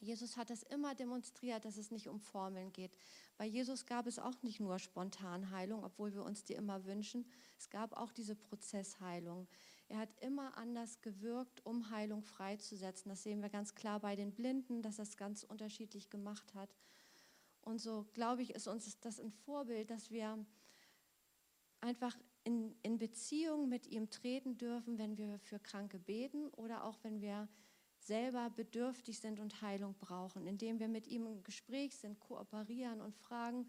[0.00, 2.92] Jesus hat es immer demonstriert, dass es nicht um Formeln geht.
[3.38, 7.24] Bei Jesus gab es auch nicht nur Spontanheilung, obwohl wir uns die immer wünschen.
[7.56, 9.46] Es gab auch diese Prozessheilung.
[9.92, 13.10] Er hat immer anders gewirkt, um Heilung freizusetzen.
[13.10, 16.74] Das sehen wir ganz klar bei den Blinden, dass er es ganz unterschiedlich gemacht hat.
[17.60, 20.46] Und so, glaube ich, ist uns das ein Vorbild, dass wir
[21.82, 26.96] einfach in, in Beziehung mit ihm treten dürfen, wenn wir für Kranke beten oder auch
[27.02, 27.46] wenn wir
[27.98, 33.14] selber bedürftig sind und Heilung brauchen, indem wir mit ihm im Gespräch sind, kooperieren und
[33.14, 33.68] fragen,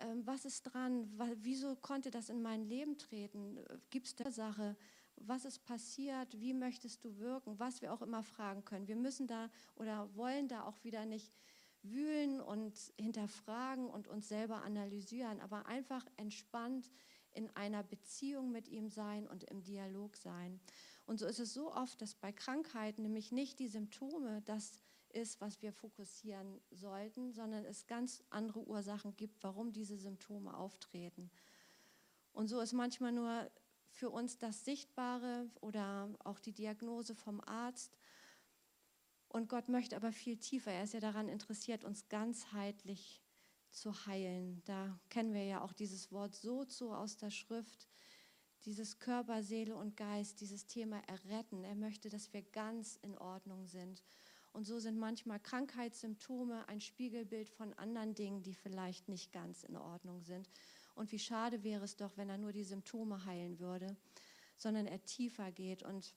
[0.00, 4.76] ähm, was ist dran, wieso konnte das in mein Leben treten, gibt es da Sache,
[5.20, 8.88] was ist passiert, wie möchtest du wirken, was wir auch immer fragen können.
[8.88, 11.32] Wir müssen da oder wollen da auch wieder nicht
[11.82, 16.90] wühlen und hinterfragen und uns selber analysieren, aber einfach entspannt
[17.32, 20.60] in einer Beziehung mit ihm sein und im Dialog sein.
[21.06, 24.80] Und so ist es so oft, dass bei Krankheiten nämlich nicht die Symptome das
[25.12, 31.30] ist, was wir fokussieren sollten, sondern es ganz andere Ursachen gibt, warum diese Symptome auftreten.
[32.32, 33.50] Und so ist manchmal nur
[33.90, 37.96] für uns das Sichtbare oder auch die Diagnose vom Arzt.
[39.28, 40.72] Und Gott möchte aber viel tiefer.
[40.72, 43.22] Er ist ja daran interessiert, uns ganzheitlich
[43.70, 44.62] zu heilen.
[44.64, 47.88] Da kennen wir ja auch dieses Wort so zu aus der Schrift.
[48.64, 51.64] Dieses Körper, Seele und Geist, dieses Thema erretten.
[51.64, 54.02] Er möchte, dass wir ganz in Ordnung sind.
[54.52, 59.76] Und so sind manchmal Krankheitssymptome ein Spiegelbild von anderen Dingen, die vielleicht nicht ganz in
[59.76, 60.50] Ordnung sind.
[61.00, 63.96] Und wie schade wäre es doch, wenn er nur die Symptome heilen würde,
[64.58, 65.82] sondern er tiefer geht.
[65.82, 66.12] Und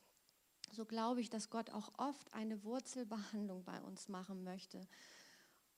[0.74, 4.86] so glaube ich, dass Gott auch oft eine Wurzelbehandlung bei uns machen möchte.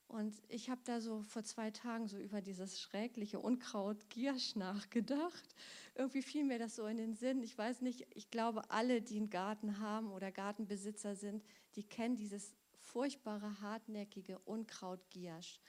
[0.08, 5.56] Und ich habe da so vor zwei Tagen so über dieses schreckliche Unkraut Giersch nachgedacht.
[5.94, 7.44] Irgendwie fiel mir das so in den Sinn.
[7.44, 12.16] Ich weiß nicht, ich glaube, alle, die einen Garten haben oder Gartenbesitzer sind, die kennen
[12.16, 15.60] dieses furchtbare, hartnäckige Unkraut Giersch.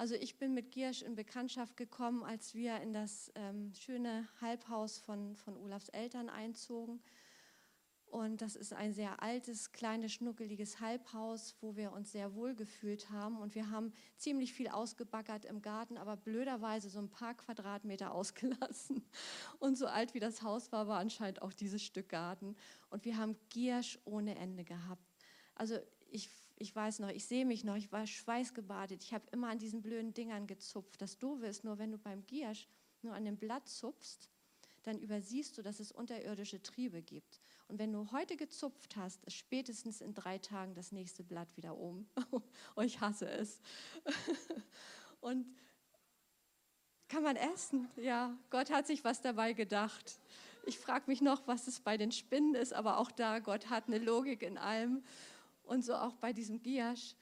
[0.00, 4.96] Also ich bin mit Giersch in Bekanntschaft gekommen, als wir in das ähm, schöne Halbhaus
[4.96, 7.02] von, von Olafs Eltern einzogen.
[8.06, 13.10] Und das ist ein sehr altes, kleines, schnuckeliges Halbhaus, wo wir uns sehr wohl gefühlt
[13.10, 13.36] haben.
[13.36, 19.04] Und wir haben ziemlich viel ausgebaggert im Garten, aber blöderweise so ein paar Quadratmeter ausgelassen.
[19.58, 22.56] Und so alt wie das Haus war, war anscheinend auch dieses Stück Garten.
[22.88, 25.04] Und wir haben Giersch ohne Ende gehabt.
[25.54, 29.02] Also ich, ich weiß noch, ich sehe mich noch, ich war schweißgebadet.
[29.02, 31.00] Ich habe immer an diesen blöden Dingern gezupft.
[31.00, 32.68] Das Doofe ist nur, wenn du beim Giersch
[33.00, 34.28] nur an dem Blatt zupfst,
[34.82, 37.40] dann übersiehst du, dass es unterirdische Triebe gibt.
[37.68, 41.78] Und wenn du heute gezupft hast, ist spätestens in drei Tagen das nächste Blatt wieder
[41.78, 42.06] oben.
[42.76, 43.62] oh, ich hasse es.
[45.20, 45.46] Und
[47.08, 47.88] kann man essen?
[47.96, 50.20] Ja, Gott hat sich was dabei gedacht.
[50.66, 53.86] Ich frage mich noch, was es bei den Spinnen ist, aber auch da, Gott hat
[53.86, 55.02] eine Logik in allem.
[55.70, 57.14] Und so auch bei diesem Giersch.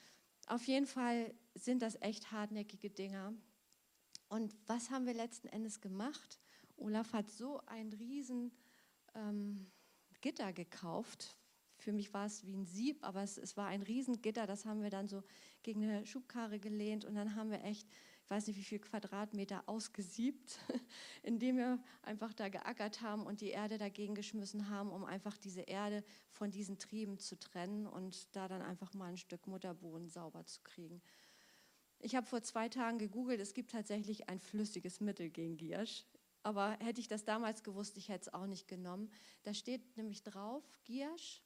[0.46, 3.34] Auf jeden Fall sind das echt hartnäckige Dinger.
[4.28, 6.40] Und was haben wir letzten Endes gemacht?
[6.78, 8.50] Olaf hat so ein riesen
[9.14, 9.70] ähm,
[10.22, 11.36] Gitter gekauft.
[11.76, 14.46] Für mich war es wie ein Sieb, aber es, es war ein Riesengitter.
[14.46, 15.22] Das haben wir dann so
[15.62, 17.86] gegen eine Schubkarre gelehnt und dann haben wir echt,
[18.28, 20.58] weiß nicht wie viel Quadratmeter ausgesiebt,
[21.22, 25.62] indem wir einfach da geackert haben und die Erde dagegen geschmissen haben, um einfach diese
[25.62, 30.44] Erde von diesen Trieben zu trennen und da dann einfach mal ein Stück Mutterboden sauber
[30.44, 31.02] zu kriegen.
[32.00, 36.04] Ich habe vor zwei Tagen gegoogelt, es gibt tatsächlich ein flüssiges Mittel gegen Giersch.
[36.44, 39.10] Aber hätte ich das damals gewusst, ich hätte es auch nicht genommen.
[39.42, 41.42] Da steht nämlich drauf, Giersch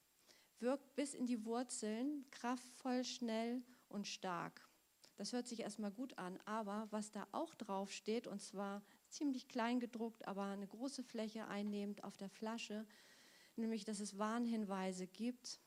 [0.59, 4.69] wirkt bis in die Wurzeln, kraftvoll, schnell und stark.
[5.17, 9.49] Das hört sich erstmal gut an, aber was da auch drauf steht, und zwar ziemlich
[9.49, 12.87] klein gedruckt, aber eine große Fläche einnehmend auf der Flasche,
[13.57, 15.61] nämlich dass es Warnhinweise gibt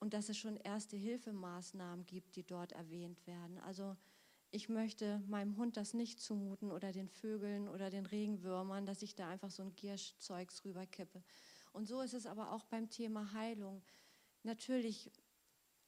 [0.00, 3.58] und dass es schon erste Hilfemaßnahmen gibt, die dort erwähnt werden.
[3.58, 3.96] Also
[4.50, 9.14] ich möchte meinem Hund das nicht zumuten oder den Vögeln oder den Regenwürmern, dass ich
[9.14, 11.22] da einfach so ein Gierschzeugs rüberkippe.
[11.72, 13.82] Und so ist es aber auch beim Thema Heilung.
[14.44, 15.10] Natürlich,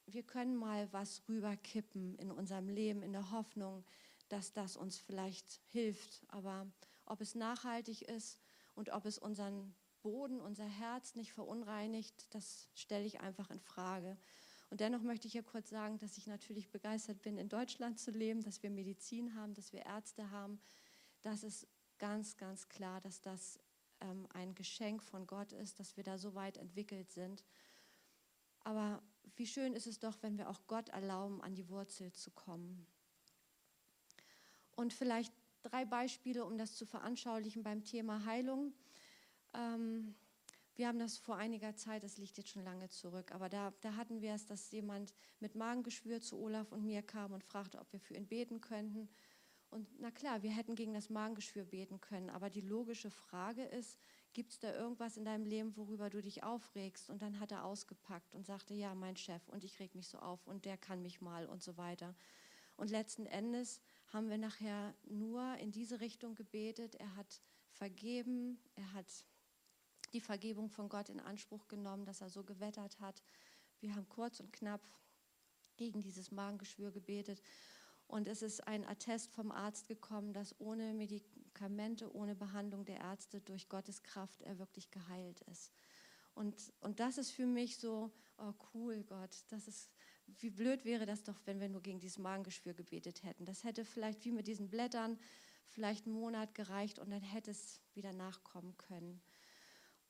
[0.07, 3.85] wir können mal was rüberkippen in unserem Leben in der Hoffnung,
[4.29, 6.21] dass das uns vielleicht hilft.
[6.29, 6.65] Aber
[7.05, 8.39] ob es nachhaltig ist
[8.75, 14.17] und ob es unseren Boden, unser Herz nicht verunreinigt, das stelle ich einfach in Frage.
[14.69, 18.11] Und dennoch möchte ich hier kurz sagen, dass ich natürlich begeistert bin, in Deutschland zu
[18.11, 20.59] leben, dass wir Medizin haben, dass wir Ärzte haben.
[21.21, 21.67] Das ist
[21.99, 23.59] ganz, ganz klar, dass das
[24.01, 27.43] ähm, ein Geschenk von Gott ist, dass wir da so weit entwickelt sind.
[28.59, 29.01] Aber
[29.35, 32.85] wie schön ist es doch, wenn wir auch Gott erlauben, an die Wurzel zu kommen.
[34.75, 38.73] Und vielleicht drei Beispiele, um das zu veranschaulichen beim Thema Heilung.
[39.53, 40.15] Ähm,
[40.75, 43.95] wir haben das vor einiger Zeit, das liegt jetzt schon lange zurück, aber da, da
[43.95, 47.91] hatten wir es, dass jemand mit Magengeschwür zu Olaf und mir kam und fragte, ob
[47.91, 49.09] wir für ihn beten könnten.
[49.71, 53.97] Und na klar, wir hätten gegen das Magengeschwür beten können, aber die logische Frage ist,
[54.37, 57.09] gibt es da irgendwas in deinem Leben, worüber du dich aufregst?
[57.09, 60.19] Und dann hat er ausgepackt und sagte, ja, mein Chef und ich reg mich so
[60.19, 62.13] auf und der kann mich mal und so weiter.
[62.75, 63.81] Und letzten Endes
[64.13, 66.93] haben wir nachher nur in diese Richtung gebetet.
[66.93, 69.07] Er hat vergeben, er hat
[70.13, 73.23] die Vergebung von Gott in Anspruch genommen, dass er so gewettert hat.
[73.79, 74.81] Wir haben kurz und knapp
[75.77, 77.41] gegen dieses Magengeschwür gebetet.
[78.07, 83.41] Und es ist ein Attest vom Arzt gekommen, dass ohne Medikamente, ohne Behandlung der Ärzte
[83.41, 85.71] durch Gottes Kraft er wirklich geheilt ist.
[86.33, 89.91] Und, und das ist für mich so, oh cool, Gott, das ist,
[90.39, 93.43] wie blöd wäre das doch, wenn wir nur gegen dieses Magengeschwür gebetet hätten.
[93.43, 95.19] Das hätte vielleicht wie mit diesen Blättern
[95.67, 99.21] vielleicht einen Monat gereicht und dann hätte es wieder nachkommen können.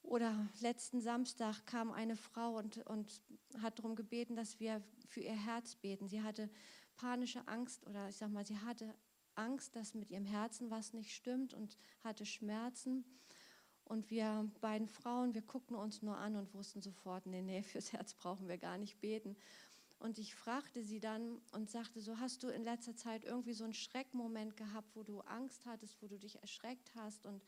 [0.04, 3.22] Oder letzten Samstag kam eine Frau und, und
[3.62, 6.08] hat darum gebeten, dass wir für ihr Herz beten.
[6.08, 6.50] Sie hatte
[6.98, 8.94] panische Angst oder ich sag mal, sie hatte
[9.36, 13.06] Angst, dass mit ihrem Herzen was nicht stimmt und hatte Schmerzen.
[13.86, 17.94] Und wir beiden Frauen, wir guckten uns nur an und wussten sofort, nee, nee, fürs
[17.94, 19.38] Herz brauchen wir gar nicht beten.
[20.00, 23.64] Und ich fragte sie dann und sagte so, hast du in letzter Zeit irgendwie so
[23.64, 27.26] einen Schreckmoment gehabt, wo du Angst hattest, wo du dich erschreckt hast?
[27.26, 27.44] Und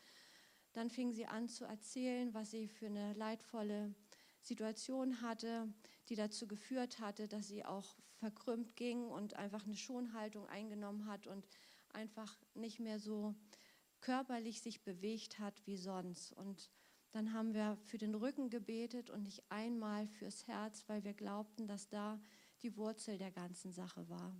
[0.73, 3.93] dann fing sie an zu erzählen, was sie für eine leidvolle
[4.41, 5.71] Situation hatte,
[6.07, 11.27] die dazu geführt hatte, dass sie auch verkrümmt ging und einfach eine Schonhaltung eingenommen hat
[11.27, 11.47] und
[11.93, 13.35] einfach nicht mehr so
[14.01, 16.33] körperlich sich bewegt hat wie sonst.
[16.33, 16.69] Und
[17.11, 21.67] dann haben wir für den Rücken gebetet und nicht einmal fürs Herz, weil wir glaubten,
[21.67, 22.19] dass da
[22.61, 24.35] die Wurzel der ganzen Sache war.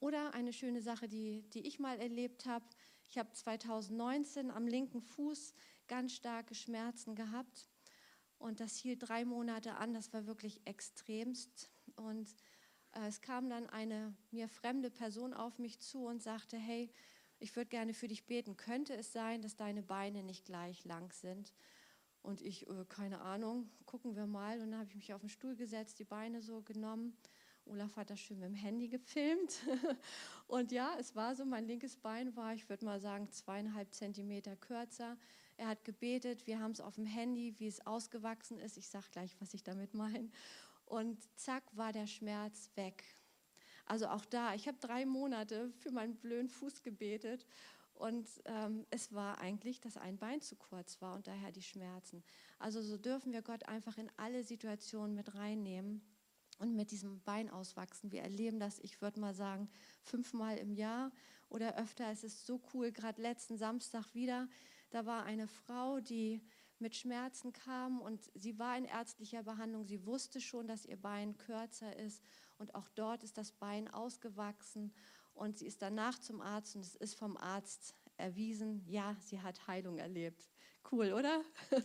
[0.00, 2.64] Oder eine schöne Sache, die, die ich mal erlebt habe.
[3.08, 5.54] Ich habe 2019 am linken Fuß
[5.86, 7.68] ganz starke Schmerzen gehabt.
[8.38, 9.94] Und das hielt drei Monate an.
[9.94, 11.70] Das war wirklich extremst.
[11.96, 12.28] Und
[12.92, 16.90] äh, es kam dann eine mir fremde Person auf mich zu und sagte, hey,
[17.38, 18.56] ich würde gerne für dich beten.
[18.56, 21.52] Könnte es sein, dass deine Beine nicht gleich lang sind?
[22.22, 24.60] Und ich, äh, keine Ahnung, gucken wir mal.
[24.60, 27.16] Und dann habe ich mich auf den Stuhl gesetzt, die Beine so genommen.
[27.66, 29.62] Olaf hat das schön mit dem Handy gefilmt.
[30.46, 34.56] Und ja, es war so, mein linkes Bein war, ich würde mal sagen, zweieinhalb Zentimeter
[34.56, 35.16] kürzer.
[35.56, 38.76] Er hat gebetet, wir haben es auf dem Handy, wie es ausgewachsen ist.
[38.76, 40.30] Ich sage gleich, was ich damit meine.
[40.86, 43.04] Und zack, war der Schmerz weg.
[43.86, 47.46] Also auch da, ich habe drei Monate für meinen blöden Fuß gebetet
[47.94, 52.24] und ähm, es war eigentlich, dass ein Bein zu kurz war und daher die Schmerzen.
[52.58, 56.02] Also so dürfen wir Gott einfach in alle Situationen mit reinnehmen
[56.58, 58.10] und mit diesem Bein auswachsen.
[58.10, 59.68] Wir erleben das, ich würde mal sagen,
[60.02, 61.12] fünfmal im Jahr
[61.48, 62.10] oder öfter.
[62.10, 64.48] Es ist so cool, gerade letzten Samstag wieder.
[64.94, 66.40] Da war eine Frau, die
[66.78, 69.84] mit Schmerzen kam und sie war in ärztlicher Behandlung.
[69.84, 72.22] Sie wusste schon, dass ihr Bein kürzer ist
[72.58, 74.94] und auch dort ist das Bein ausgewachsen
[75.32, 79.66] und sie ist danach zum Arzt und es ist vom Arzt erwiesen, ja, sie hat
[79.66, 80.48] Heilung erlebt.
[80.92, 81.42] Cool, oder?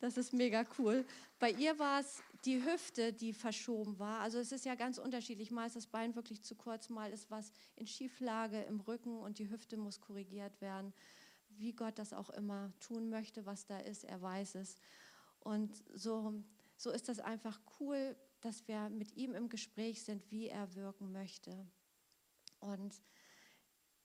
[0.00, 1.06] Das ist mega cool.
[1.38, 4.20] Bei ihr war es die Hüfte, die verschoben war.
[4.20, 5.50] Also es ist ja ganz unterschiedlich.
[5.50, 9.38] Mal ist das Bein wirklich zu kurz, mal ist was in Schieflage im Rücken und
[9.38, 10.92] die Hüfte muss korrigiert werden.
[11.58, 14.76] Wie Gott das auch immer tun möchte, was da ist, er weiß es.
[15.40, 16.42] Und so,
[16.76, 21.12] so ist das einfach cool, dass wir mit ihm im Gespräch sind, wie er wirken
[21.12, 21.66] möchte.
[22.60, 22.94] Und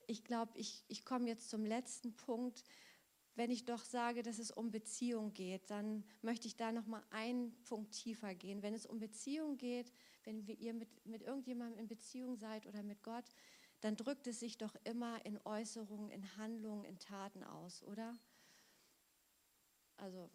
[0.08, 2.64] ich glaube, ich, ich komme jetzt zum letzten Punkt.
[3.36, 7.04] Wenn ich doch sage, dass es um Beziehung geht, dann möchte ich da noch mal
[7.12, 8.62] einen Punkt tiefer gehen.
[8.62, 13.04] Wenn es um Beziehung geht, wenn ihr mit, mit irgendjemandem in Beziehung seid oder mit
[13.04, 13.26] Gott,
[13.82, 18.18] dann drückt es sich doch immer in Äußerungen, in Handlungen, in Taten aus, oder?
[19.98, 20.30] Also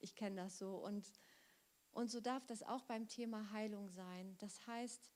[0.00, 0.76] ich kenne das so.
[0.76, 1.10] Und,
[1.92, 4.36] und so darf das auch beim Thema Heilung sein.
[4.38, 5.10] Das heißt,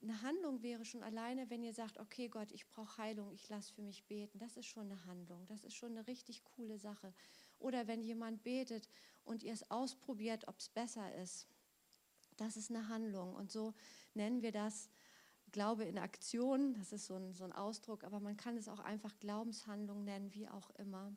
[0.00, 3.72] eine Handlung wäre schon alleine, wenn ihr sagt, okay Gott, ich brauche Heilung, ich lasse
[3.72, 4.38] für mich beten.
[4.38, 7.12] Das ist schon eine Handlung, das ist schon eine richtig coole Sache.
[7.58, 8.88] Oder wenn jemand betet
[9.24, 11.48] und ihr es ausprobiert, ob es besser ist.
[12.36, 13.34] Das ist eine Handlung.
[13.34, 13.74] Und so
[14.14, 14.88] nennen wir das
[15.52, 16.74] Glaube in Aktion.
[16.74, 20.32] Das ist so ein, so ein Ausdruck, aber man kann es auch einfach Glaubenshandlung nennen,
[20.34, 21.14] wie auch immer.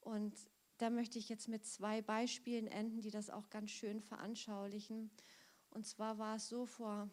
[0.00, 0.34] Und
[0.78, 5.10] da möchte ich jetzt mit zwei Beispielen enden, die das auch ganz schön veranschaulichen.
[5.70, 7.10] Und zwar war es so vor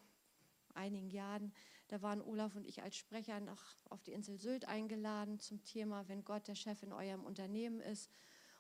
[0.74, 1.54] einigen Jahren,
[1.88, 6.08] da waren Olaf und ich als Sprecher nach, auf die Insel Sylt eingeladen zum Thema,
[6.08, 8.10] wenn Gott der Chef in eurem Unternehmen ist.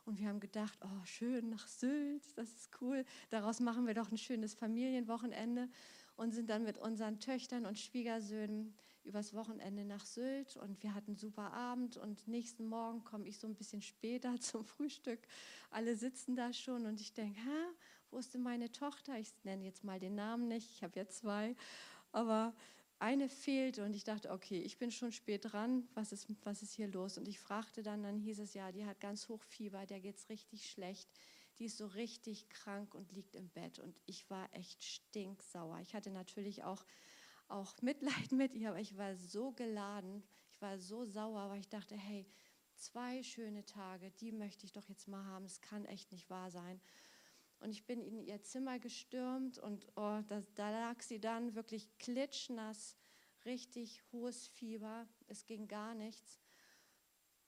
[0.05, 3.03] Und wir haben gedacht, oh, schön nach Sylt, das ist cool.
[3.29, 5.67] Daraus machen wir doch ein schönes Familienwochenende
[6.15, 10.57] und sind dann mit unseren Töchtern und Schwiegersöhnen übers Wochenende nach Sylt.
[10.57, 11.97] Und wir hatten einen super Abend.
[11.97, 15.19] Und nächsten Morgen komme ich so ein bisschen später zum Frühstück.
[15.69, 16.85] Alle sitzen da schon.
[16.85, 17.75] Und ich denke, hä,
[18.11, 19.19] wo ist denn meine Tochter?
[19.19, 21.55] Ich nenne jetzt mal den Namen nicht, ich habe ja zwei.
[22.11, 22.53] Aber
[22.99, 23.83] eine fehlte.
[23.83, 27.17] Und ich dachte, okay, ich bin schon spät dran, was ist, was ist hier los?
[27.17, 30.17] Und ich fragte dann, dann hieß es ja, die hat ganz hoch Fieber, der geht
[30.17, 31.09] es richtig schlecht,
[31.59, 35.79] die ist so richtig krank und liegt im Bett und ich war echt stinksauer.
[35.79, 36.85] Ich hatte natürlich auch,
[37.47, 41.69] auch Mitleid mit ihr, aber ich war so geladen, ich war so sauer, weil ich
[41.69, 42.25] dachte, hey,
[42.75, 46.51] zwei schöne Tage, die möchte ich doch jetzt mal haben, es kann echt nicht wahr
[46.51, 46.81] sein.
[47.59, 51.97] Und ich bin in ihr Zimmer gestürmt und oh, da, da lag sie dann wirklich
[51.97, 52.97] klitschnass,
[53.45, 55.07] richtig hohes Fieber.
[55.27, 56.41] Es ging gar nichts.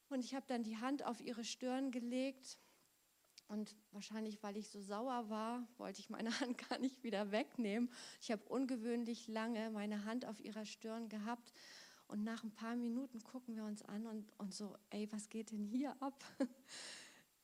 [0.09, 2.57] Und ich habe dann die Hand auf ihre Stirn gelegt
[3.47, 7.89] und wahrscheinlich, weil ich so sauer war, wollte ich meine Hand gar nicht wieder wegnehmen.
[8.21, 11.53] Ich habe ungewöhnlich lange meine Hand auf ihrer Stirn gehabt.
[12.07, 15.51] Und nach ein paar Minuten gucken wir uns an und, und so, ey, was geht
[15.51, 16.23] denn hier ab?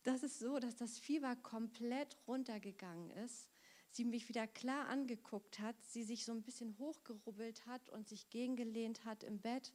[0.04, 3.50] das ist so, dass das Fieber komplett runtergegangen ist.
[3.92, 8.30] Sie mich wieder klar angeguckt hat, sie sich so ein bisschen hochgerubbelt hat und sich
[8.30, 9.74] gegengelehnt hat im Bett.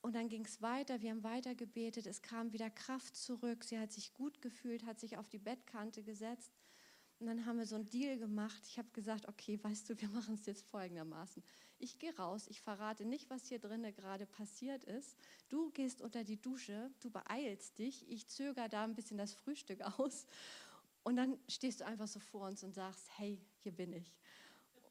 [0.00, 3.78] Und dann ging es weiter, wir haben weiter gebetet, es kam wieder Kraft zurück, sie
[3.78, 6.52] hat sich gut gefühlt, hat sich auf die Bettkante gesetzt.
[7.20, 8.62] Und dann haben wir so einen Deal gemacht.
[8.68, 11.42] Ich habe gesagt, okay, weißt du, wir machen es jetzt folgendermaßen.
[11.78, 15.16] Ich gehe raus, ich verrate nicht, was hier drinnen gerade passiert ist.
[15.48, 19.80] Du gehst unter die Dusche, du beeilst dich, ich zögere da ein bisschen das Frühstück
[19.98, 20.26] aus.
[21.02, 24.14] Und dann stehst du einfach so vor uns und sagst, hey, hier bin ich.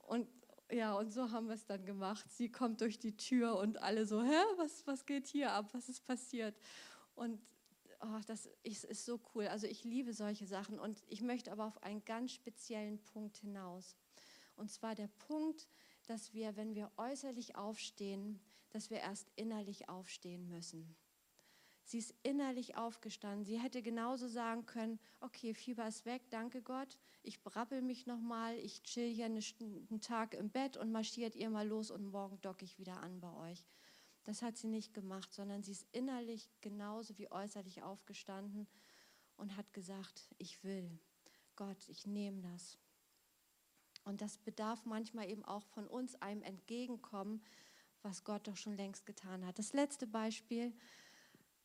[0.07, 0.27] Und
[0.71, 2.25] ja, und so haben wir es dann gemacht.
[2.31, 5.69] Sie kommt durch die Tür und alle so, hä, was, was geht hier ab?
[5.73, 6.55] Was ist passiert?
[7.15, 7.41] Und
[8.01, 9.47] oh, das ist, ist so cool.
[9.47, 13.95] Also ich liebe solche Sachen und ich möchte aber auf einen ganz speziellen Punkt hinaus.
[14.55, 15.67] Und zwar der Punkt,
[16.07, 18.39] dass wir, wenn wir äußerlich aufstehen,
[18.71, 20.95] dass wir erst innerlich aufstehen müssen.
[21.87, 23.45] Sie ist innerlich aufgestanden.
[23.45, 26.97] Sie hätte genauso sagen können, okay, Fieber ist weg, danke Gott.
[27.23, 31.65] Ich brabbel mich nochmal, ich chill hier einen Tag im Bett und marschiert ihr mal
[31.65, 33.65] los und morgen docke ich wieder an bei euch.
[34.25, 38.67] Das hat sie nicht gemacht, sondern sie ist innerlich genauso wie äußerlich aufgestanden
[39.37, 40.99] und hat gesagt, ich will.
[41.55, 42.77] Gott, ich nehme das.
[44.03, 47.41] Und das bedarf manchmal eben auch von uns einem Entgegenkommen,
[48.01, 49.57] was Gott doch schon längst getan hat.
[49.57, 50.73] Das letzte Beispiel,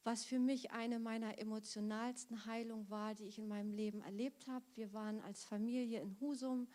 [0.04, 4.64] was für mich eine meiner emotionalsten Heilungen war, die ich in meinem Leben erlebt habe.
[4.74, 6.68] Wir waren als Familie in Husum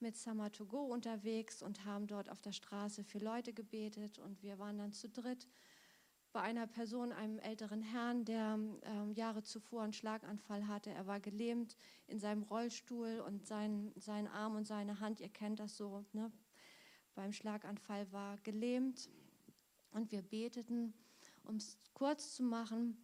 [0.00, 4.42] mit Summer to Go unterwegs und haben dort auf der Straße für Leute gebetet und
[4.42, 5.48] wir waren dann zu dritt
[6.32, 10.90] bei einer Person, einem älteren Herrn, der ähm, Jahre zuvor einen Schlaganfall hatte.
[10.90, 11.76] Er war gelähmt
[12.06, 16.30] in seinem Rollstuhl und sein, sein Arm und seine Hand, ihr kennt das so, ne,
[17.14, 19.08] beim Schlaganfall war gelähmt
[19.90, 20.94] und wir beteten,
[21.48, 22.96] um es kurz zu machen.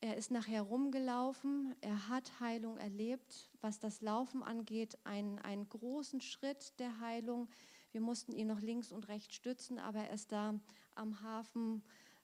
[0.00, 3.50] Er ist nachher rumgelaufen, er hat Heilung erlebt.
[3.60, 7.48] Was das Laufen angeht, einen, einen großen Schritt der Heilung.
[7.92, 10.58] Wir mussten ihn noch links und rechts stützen, aber er ist da
[10.94, 11.82] am Hafen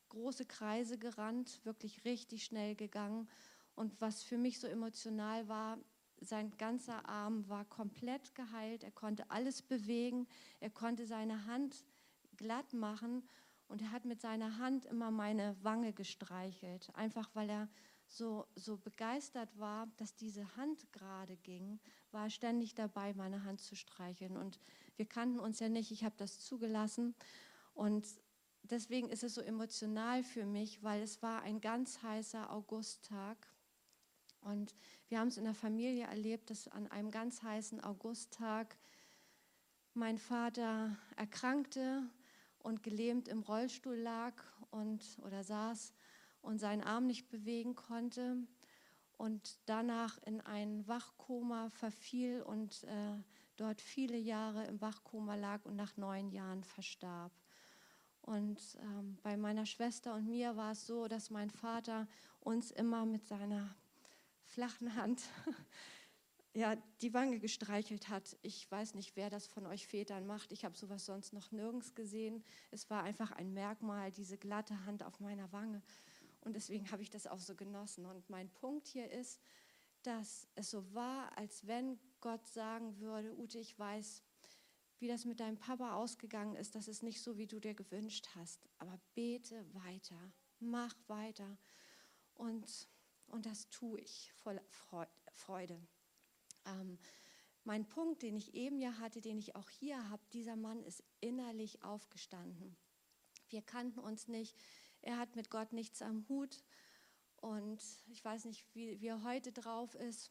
[0.09, 3.29] große Kreise gerannt, wirklich richtig schnell gegangen.
[3.75, 5.79] Und was für mich so emotional war,
[6.21, 10.29] sein ganzer Arm war komplett geheilt, er konnte alles bewegen,
[10.61, 11.85] er konnte seine Hand
[12.37, 13.29] glatt machen
[13.69, 17.69] und er hat mit seiner Hand immer meine Wange gestreichelt, einfach weil er
[18.07, 23.61] so, so begeistert war, dass diese Hand gerade ging, war er ständig dabei, meine Hand
[23.61, 24.37] zu streicheln.
[24.37, 24.61] Und
[24.97, 27.15] wir kannten uns ja nicht, ich habe das zugelassen.
[27.73, 28.07] Und
[28.63, 33.49] deswegen ist es so emotional für mich, weil es war ein ganz heißer Augusttag.
[34.43, 34.75] Und
[35.09, 38.77] wir haben es in der Familie erlebt, dass an einem ganz heißen Augusttag
[39.95, 42.03] mein Vater erkrankte
[42.65, 44.35] und gelähmt im Rollstuhl lag
[44.71, 45.93] und oder saß
[46.41, 48.39] und seinen Arm nicht bewegen konnte
[49.19, 53.23] und danach in ein Wachkoma verfiel und äh,
[53.57, 57.33] dort viele Jahre im Wachkoma lag und nach neun Jahren verstarb.
[58.23, 62.09] Und ähm, bei meiner Schwester und mir war es so, dass mein Vater
[62.41, 63.75] uns immer mit seiner
[64.47, 65.23] flachen Hand
[66.55, 68.37] ja, die Wange gestreichelt hat.
[68.43, 70.53] Ich weiß nicht, wer das von euch Vätern macht.
[70.53, 72.45] Ich habe sowas sonst noch nirgends gesehen.
[72.71, 75.83] Es war einfach ein Merkmal, diese glatte Hand auf meiner Wange.
[76.43, 78.07] Und deswegen habe ich das auch so genossen.
[78.07, 79.41] Und mein Punkt hier ist,
[80.05, 84.23] dass es so war, als wenn Gott sagen würde, Ute, ich weiß,
[85.01, 86.77] wie das mit deinem Papa ausgegangen ist.
[86.77, 88.69] Das ist nicht so, wie du dir gewünscht hast.
[88.79, 91.59] Aber bete weiter, mach weiter.
[92.35, 92.89] Und,
[93.27, 94.61] und das tue ich voll
[95.33, 95.81] Freude.
[96.67, 96.99] Ähm,
[97.65, 101.03] mein Punkt, den ich eben ja hatte, den ich auch hier habe, dieser Mann ist
[101.21, 102.77] innerlich aufgestanden.
[103.49, 104.57] Wir kannten uns nicht.
[105.01, 106.63] Er hat mit Gott nichts am Hut.
[107.37, 110.31] Und ich weiß nicht, wie, wie er heute drauf ist.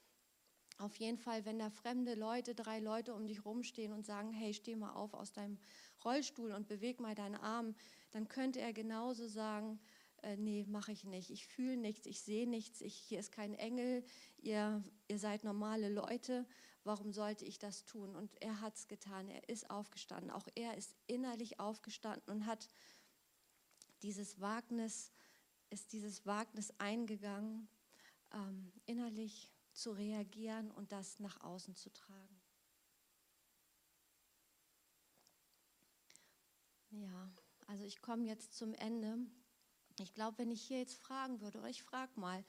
[0.80, 4.54] Auf jeden Fall, wenn da fremde Leute, drei Leute um dich rumstehen und sagen, hey,
[4.54, 5.60] steh mal auf aus deinem
[6.04, 7.76] Rollstuhl und beweg mal deinen Arm,
[8.12, 9.80] dann könnte er genauso sagen,
[10.24, 11.30] äh, nee, mache ich nicht.
[11.30, 14.04] Ich fühle nichts, ich sehe nichts, ich, hier ist kein Engel,
[14.38, 16.48] ihr, ihr seid normale Leute,
[16.84, 18.16] warum sollte ich das tun?
[18.16, 20.32] Und er hat es getan, er ist aufgestanden.
[20.32, 22.68] Auch er ist innerlich aufgestanden und hat
[24.02, 25.12] dieses Wagnis,
[25.70, 27.68] ist dieses Wagnis eingegangen,
[28.34, 32.42] ähm, innerlich zu reagieren und das nach außen zu tragen.
[36.92, 37.32] Ja,
[37.66, 39.18] also ich komme jetzt zum Ende.
[40.00, 42.44] Ich glaube, wenn ich hier jetzt fragen würde, oder ich frage mal,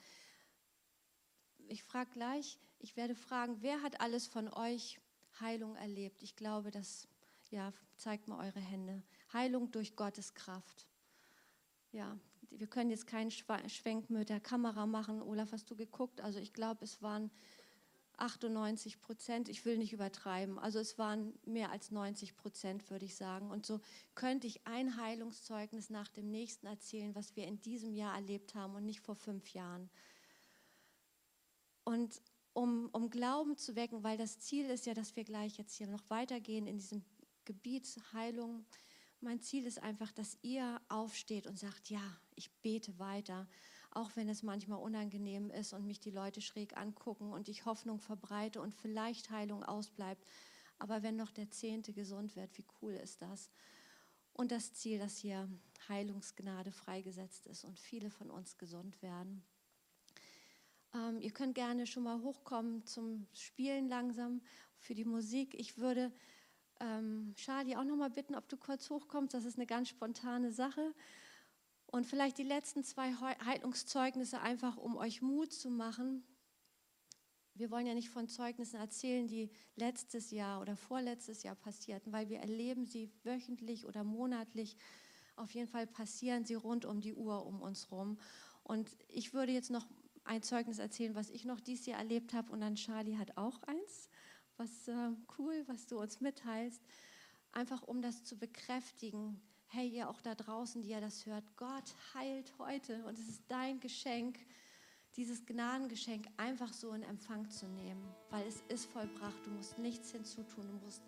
[1.67, 4.99] ich frage gleich, ich werde fragen, wer hat alles von euch
[5.39, 6.23] Heilung erlebt?
[6.23, 7.07] Ich glaube, das,
[7.49, 9.03] ja, zeigt mal eure Hände.
[9.33, 10.87] Heilung durch Gottes Kraft.
[11.91, 12.17] Ja,
[12.49, 15.21] wir können jetzt keinen Schwenk mit der Kamera machen.
[15.21, 16.21] Olaf, hast du geguckt?
[16.21, 17.31] Also ich glaube, es waren
[18.19, 19.49] 98 Prozent.
[19.49, 20.59] Ich will nicht übertreiben.
[20.59, 23.51] Also es waren mehr als 90 Prozent, würde ich sagen.
[23.51, 23.79] Und so
[24.13, 28.75] könnte ich ein Heilungszeugnis nach dem nächsten erzählen, was wir in diesem Jahr erlebt haben
[28.75, 29.89] und nicht vor fünf Jahren.
[31.83, 32.21] Und
[32.53, 35.87] um, um Glauben zu wecken, weil das Ziel ist ja, dass wir gleich jetzt hier
[35.87, 37.03] noch weitergehen in diesem
[37.43, 38.65] Gebiet Heilung.
[39.19, 42.01] Mein Ziel ist einfach, dass ihr aufsteht und sagt, ja,
[42.35, 43.47] ich bete weiter,
[43.95, 47.99] auch wenn es manchmal unangenehm ist und mich die Leute schräg angucken und ich Hoffnung
[47.99, 50.25] verbreite und vielleicht Heilung ausbleibt.
[50.77, 53.49] Aber wenn noch der Zehnte gesund wird, wie cool ist das?
[54.33, 55.49] Und das Ziel, dass hier
[55.87, 59.45] Heilungsgnade freigesetzt ist und viele von uns gesund werden.
[60.93, 64.41] Ähm, ihr könnt gerne schon mal hochkommen zum Spielen langsam
[64.77, 65.53] für die Musik.
[65.57, 66.11] Ich würde
[66.81, 69.33] ähm, Charlie auch noch mal bitten, ob du kurz hochkommst.
[69.33, 70.93] Das ist eine ganz spontane Sache.
[71.95, 76.25] Und vielleicht die letzten zwei Heilungszeugnisse einfach, um euch Mut zu machen.
[77.53, 82.27] Wir wollen ja nicht von Zeugnissen erzählen, die letztes Jahr oder vorletztes Jahr passierten, weil
[82.27, 84.75] wir erleben sie wöchentlich oder monatlich.
[85.37, 88.19] Auf jeden Fall passieren sie rund um die Uhr um uns rum.
[88.63, 89.87] Und ich würde jetzt noch
[90.25, 92.51] ein Zeugnis erzählen, was ich noch dieses Jahr erlebt habe.
[92.51, 94.09] Und dann Charlie hat auch eins
[94.57, 96.81] was äh, cool, was du uns mitteilst.
[97.53, 99.41] Einfach um das zu bekräftigen.
[99.75, 103.43] Hey, ihr auch da draußen, die ihr das hört, Gott heilt heute und es ist
[103.49, 104.39] dein Geschenk,
[105.17, 109.35] dieses Gnadengeschenk einfach so in Empfang zu nehmen, weil es ist vollbracht.
[109.45, 111.03] Du musst nichts hinzutun, du musst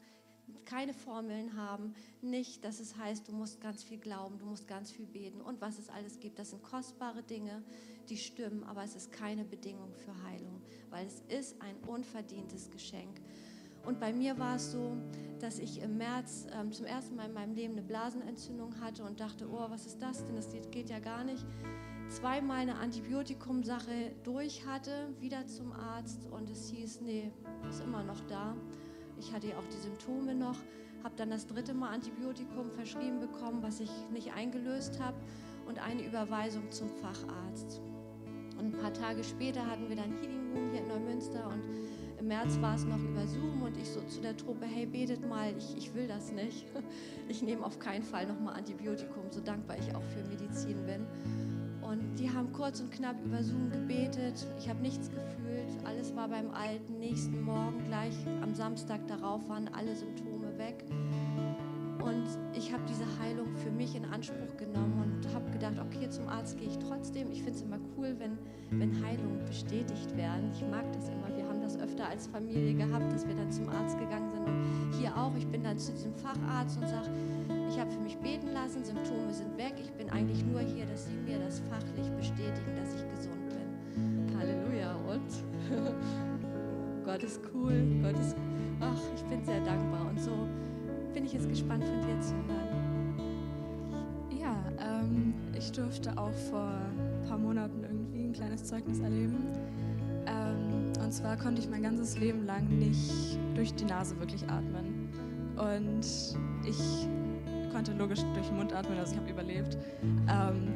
[0.66, 4.92] keine Formeln haben, nicht, dass es heißt, du musst ganz viel glauben, du musst ganz
[4.92, 6.38] viel beten und was es alles gibt.
[6.38, 7.64] Das sind kostbare Dinge,
[8.10, 13.22] die stimmen, aber es ist keine Bedingung für Heilung, weil es ist ein unverdientes Geschenk.
[13.88, 14.98] Und bei mir war es so,
[15.40, 19.22] dass ich im März ähm, zum ersten Mal in meinem Leben eine Blasenentzündung hatte und
[19.22, 20.36] dachte, oh, was ist das denn?
[20.36, 21.46] Das geht ja gar nicht.
[22.10, 27.32] Zweimal eine Antibiotikum-Sache durch hatte, wieder zum Arzt und es hieß, nee,
[27.70, 28.58] ist immer noch da.
[29.20, 30.58] Ich hatte ja auch die Symptome noch,
[31.04, 35.16] habe dann das dritte Mal Antibiotikum verschrieben bekommen, was ich nicht eingelöst habe
[35.66, 37.82] und eine Überweisung zum Facharzt.
[38.60, 41.64] Und ein paar Tage später hatten wir dann Healing Room hier in Neumünster und
[42.20, 45.28] im März war es noch über Zoom und ich so zu der Truppe, hey, betet
[45.28, 46.66] mal, ich, ich will das nicht.
[47.30, 51.06] Ich nehme auf keinen Fall nochmal Antibiotikum, so dankbar ich auch für Medizin bin.
[51.82, 54.48] Und die haben kurz und knapp über Zoom gebetet.
[54.58, 55.86] Ich habe nichts gefühlt.
[55.86, 57.00] Alles war beim Alten.
[57.00, 60.86] Nächsten Morgen, gleich am Samstag darauf, waren alle Symptome weg.
[62.08, 66.28] Und ich habe diese Heilung für mich in Anspruch genommen und habe gedacht, okay, zum
[66.28, 67.32] Arzt gehe ich trotzdem.
[67.32, 68.38] Ich finde es immer cool, wenn,
[68.80, 70.52] wenn Heilungen bestätigt werden.
[70.54, 71.36] Ich mag das immer.
[71.36, 74.46] Wir das öfter als Familie gehabt, dass wir dann zum Arzt gegangen sind.
[74.46, 75.36] Und hier auch.
[75.36, 77.10] Ich bin dann zu diesem Facharzt und sage,
[77.70, 79.74] ich habe für mich beten lassen, Symptome sind weg.
[79.82, 84.38] Ich bin eigentlich nur hier, dass Sie mir das fachlich bestätigen, dass ich gesund bin.
[84.40, 84.96] Halleluja.
[84.96, 85.30] Und
[87.06, 87.86] Gott ist cool.
[88.02, 88.38] Gott ist,
[88.80, 90.08] ach, ich bin sehr dankbar.
[90.10, 90.48] Und so
[91.14, 93.18] bin ich jetzt gespannt von dir zu hören.
[94.40, 99.36] Ja, ähm, ich durfte auch vor ein paar Monaten irgendwie ein kleines Zeugnis erleben.
[101.08, 105.08] Und zwar konnte ich mein ganzes Leben lang nicht durch die Nase wirklich atmen.
[105.56, 106.06] Und
[106.68, 107.08] ich
[107.72, 109.78] konnte logisch durch den Mund atmen, also ich habe überlebt.
[110.04, 110.74] Ähm,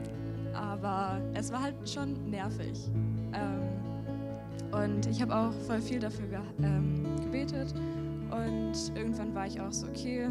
[0.53, 2.89] aber es war halt schon nervig.
[3.33, 7.73] Ähm, und ich habe auch voll viel dafür ge ähm, gebetet.
[8.31, 10.29] Und irgendwann war ich auch so, okay,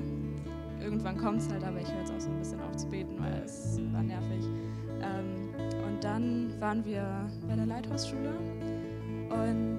[0.80, 3.18] irgendwann kommt es halt, aber ich höre jetzt auch so ein bisschen auf zu beten,
[3.18, 4.46] weil es war nervig.
[5.02, 5.50] Ähm,
[5.86, 7.04] und dann waren wir
[7.46, 8.32] bei der Leithausschule
[9.30, 9.78] und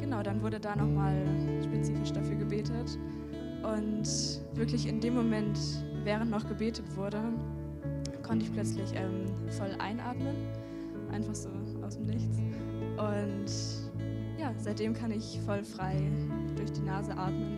[0.00, 1.14] genau, dann wurde da nochmal
[1.62, 2.98] spezifisch dafür gebetet.
[3.62, 4.08] Und
[4.54, 5.58] wirklich in dem Moment
[6.04, 7.20] während noch gebetet wurde,
[8.22, 10.36] konnte ich plötzlich ähm, voll einatmen,
[11.12, 11.48] einfach so
[11.82, 12.38] aus dem Nichts.
[12.96, 15.96] Und ja, seitdem kann ich voll frei
[16.56, 17.55] durch die Nase atmen.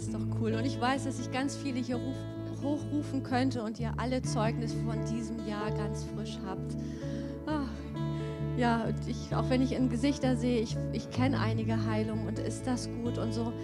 [0.00, 0.54] Ist doch cool.
[0.54, 2.00] Und ich weiß, dass ich ganz viele hier
[2.62, 6.76] hochrufen könnte und ihr alle Zeugnisse von diesem Jahr ganz frisch habt.
[8.56, 12.66] Ja, ich, auch wenn ich in Gesichter sehe, ich, ich kenne einige Heilungen und ist
[12.66, 13.54] das gut und so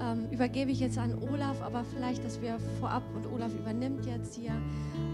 [0.00, 4.34] ähm, übergebe ich jetzt an Olaf, aber vielleicht, dass wir vorab und Olaf übernimmt jetzt
[4.34, 4.52] hier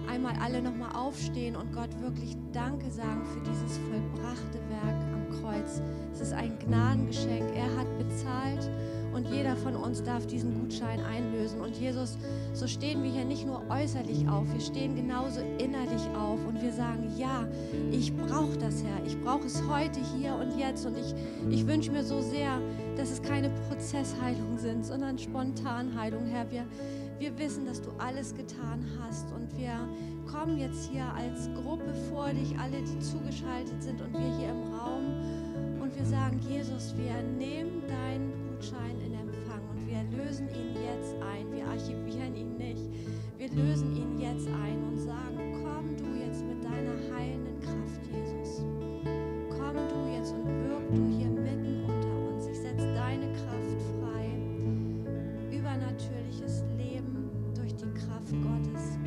[0.08, 5.82] einmal alle nochmal aufstehen und Gott wirklich Danke sagen für dieses vollbrachte Werk am Kreuz.
[6.12, 7.44] Es ist ein Gnadengeschenk.
[7.56, 8.70] Er hat bezahlt
[9.16, 11.62] und jeder von uns darf diesen Gutschein einlösen.
[11.62, 12.18] Und Jesus,
[12.52, 16.70] so stehen wir hier nicht nur äußerlich auf, wir stehen genauso innerlich auf und wir
[16.70, 17.48] sagen, ja,
[17.90, 19.06] ich brauche das, Herr.
[19.06, 20.84] Ich brauche es heute, hier und jetzt.
[20.84, 21.14] Und ich,
[21.48, 22.60] ich wünsche mir so sehr,
[22.98, 26.50] dass es keine Prozessheilung sind, sondern Spontanheilung, Herr.
[26.50, 26.66] Wir,
[27.18, 29.88] wir wissen, dass du alles getan hast und wir
[30.30, 34.74] kommen jetzt hier als Gruppe vor dich, alle, die zugeschaltet sind und wir hier im
[34.74, 39.05] Raum und wir sagen, Jesus, wir nehmen deinen Gutschein
[43.56, 48.64] lösen ihn jetzt ein und sagen, komm du jetzt mit deiner heilenden Kraft, Jesus.
[49.48, 52.46] Komm du jetzt und wirk du hier mitten unter uns.
[52.48, 54.28] Ich setze deine Kraft frei.
[55.50, 58.98] Übernatürliches Leben durch die Kraft Gottes.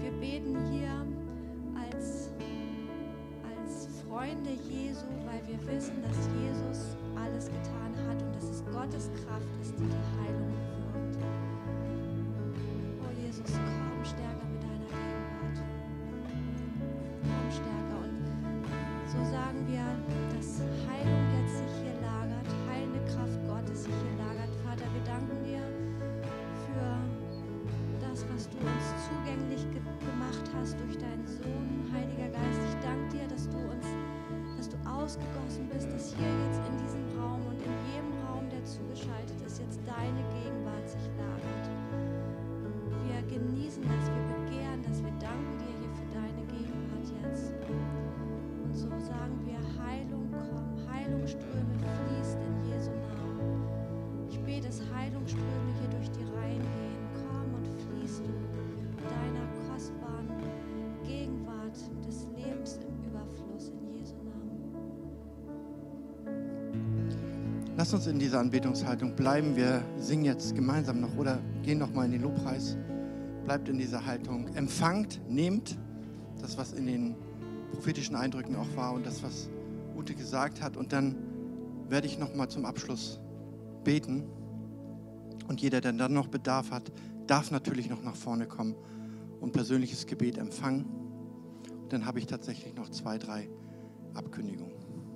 [0.00, 1.04] Wir beten hier
[1.74, 2.30] als,
[3.50, 9.10] als Freunde Jesu, weil wir wissen, dass Jesus alles getan hat und dass es Gottes
[9.24, 10.37] Kraft ist, die die Heilung
[67.78, 69.54] Lass uns in dieser Anbetungshaltung bleiben.
[69.54, 72.76] Wir singen jetzt gemeinsam noch oder gehen noch mal in den Lobpreis.
[73.44, 74.48] Bleibt in dieser Haltung.
[74.56, 75.78] Empfangt, nehmt
[76.40, 77.14] das, was in den
[77.70, 79.48] prophetischen Eindrücken auch war und das, was
[79.96, 80.76] Ute gesagt hat.
[80.76, 81.14] Und dann
[81.88, 83.20] werde ich noch mal zum Abschluss
[83.84, 84.24] beten.
[85.46, 86.90] Und jeder, der dann noch Bedarf hat,
[87.28, 88.74] darf natürlich noch nach vorne kommen
[89.38, 90.84] und persönliches Gebet empfangen.
[91.80, 93.48] Und dann habe ich tatsächlich noch zwei, drei
[94.14, 94.77] Abkündigungen.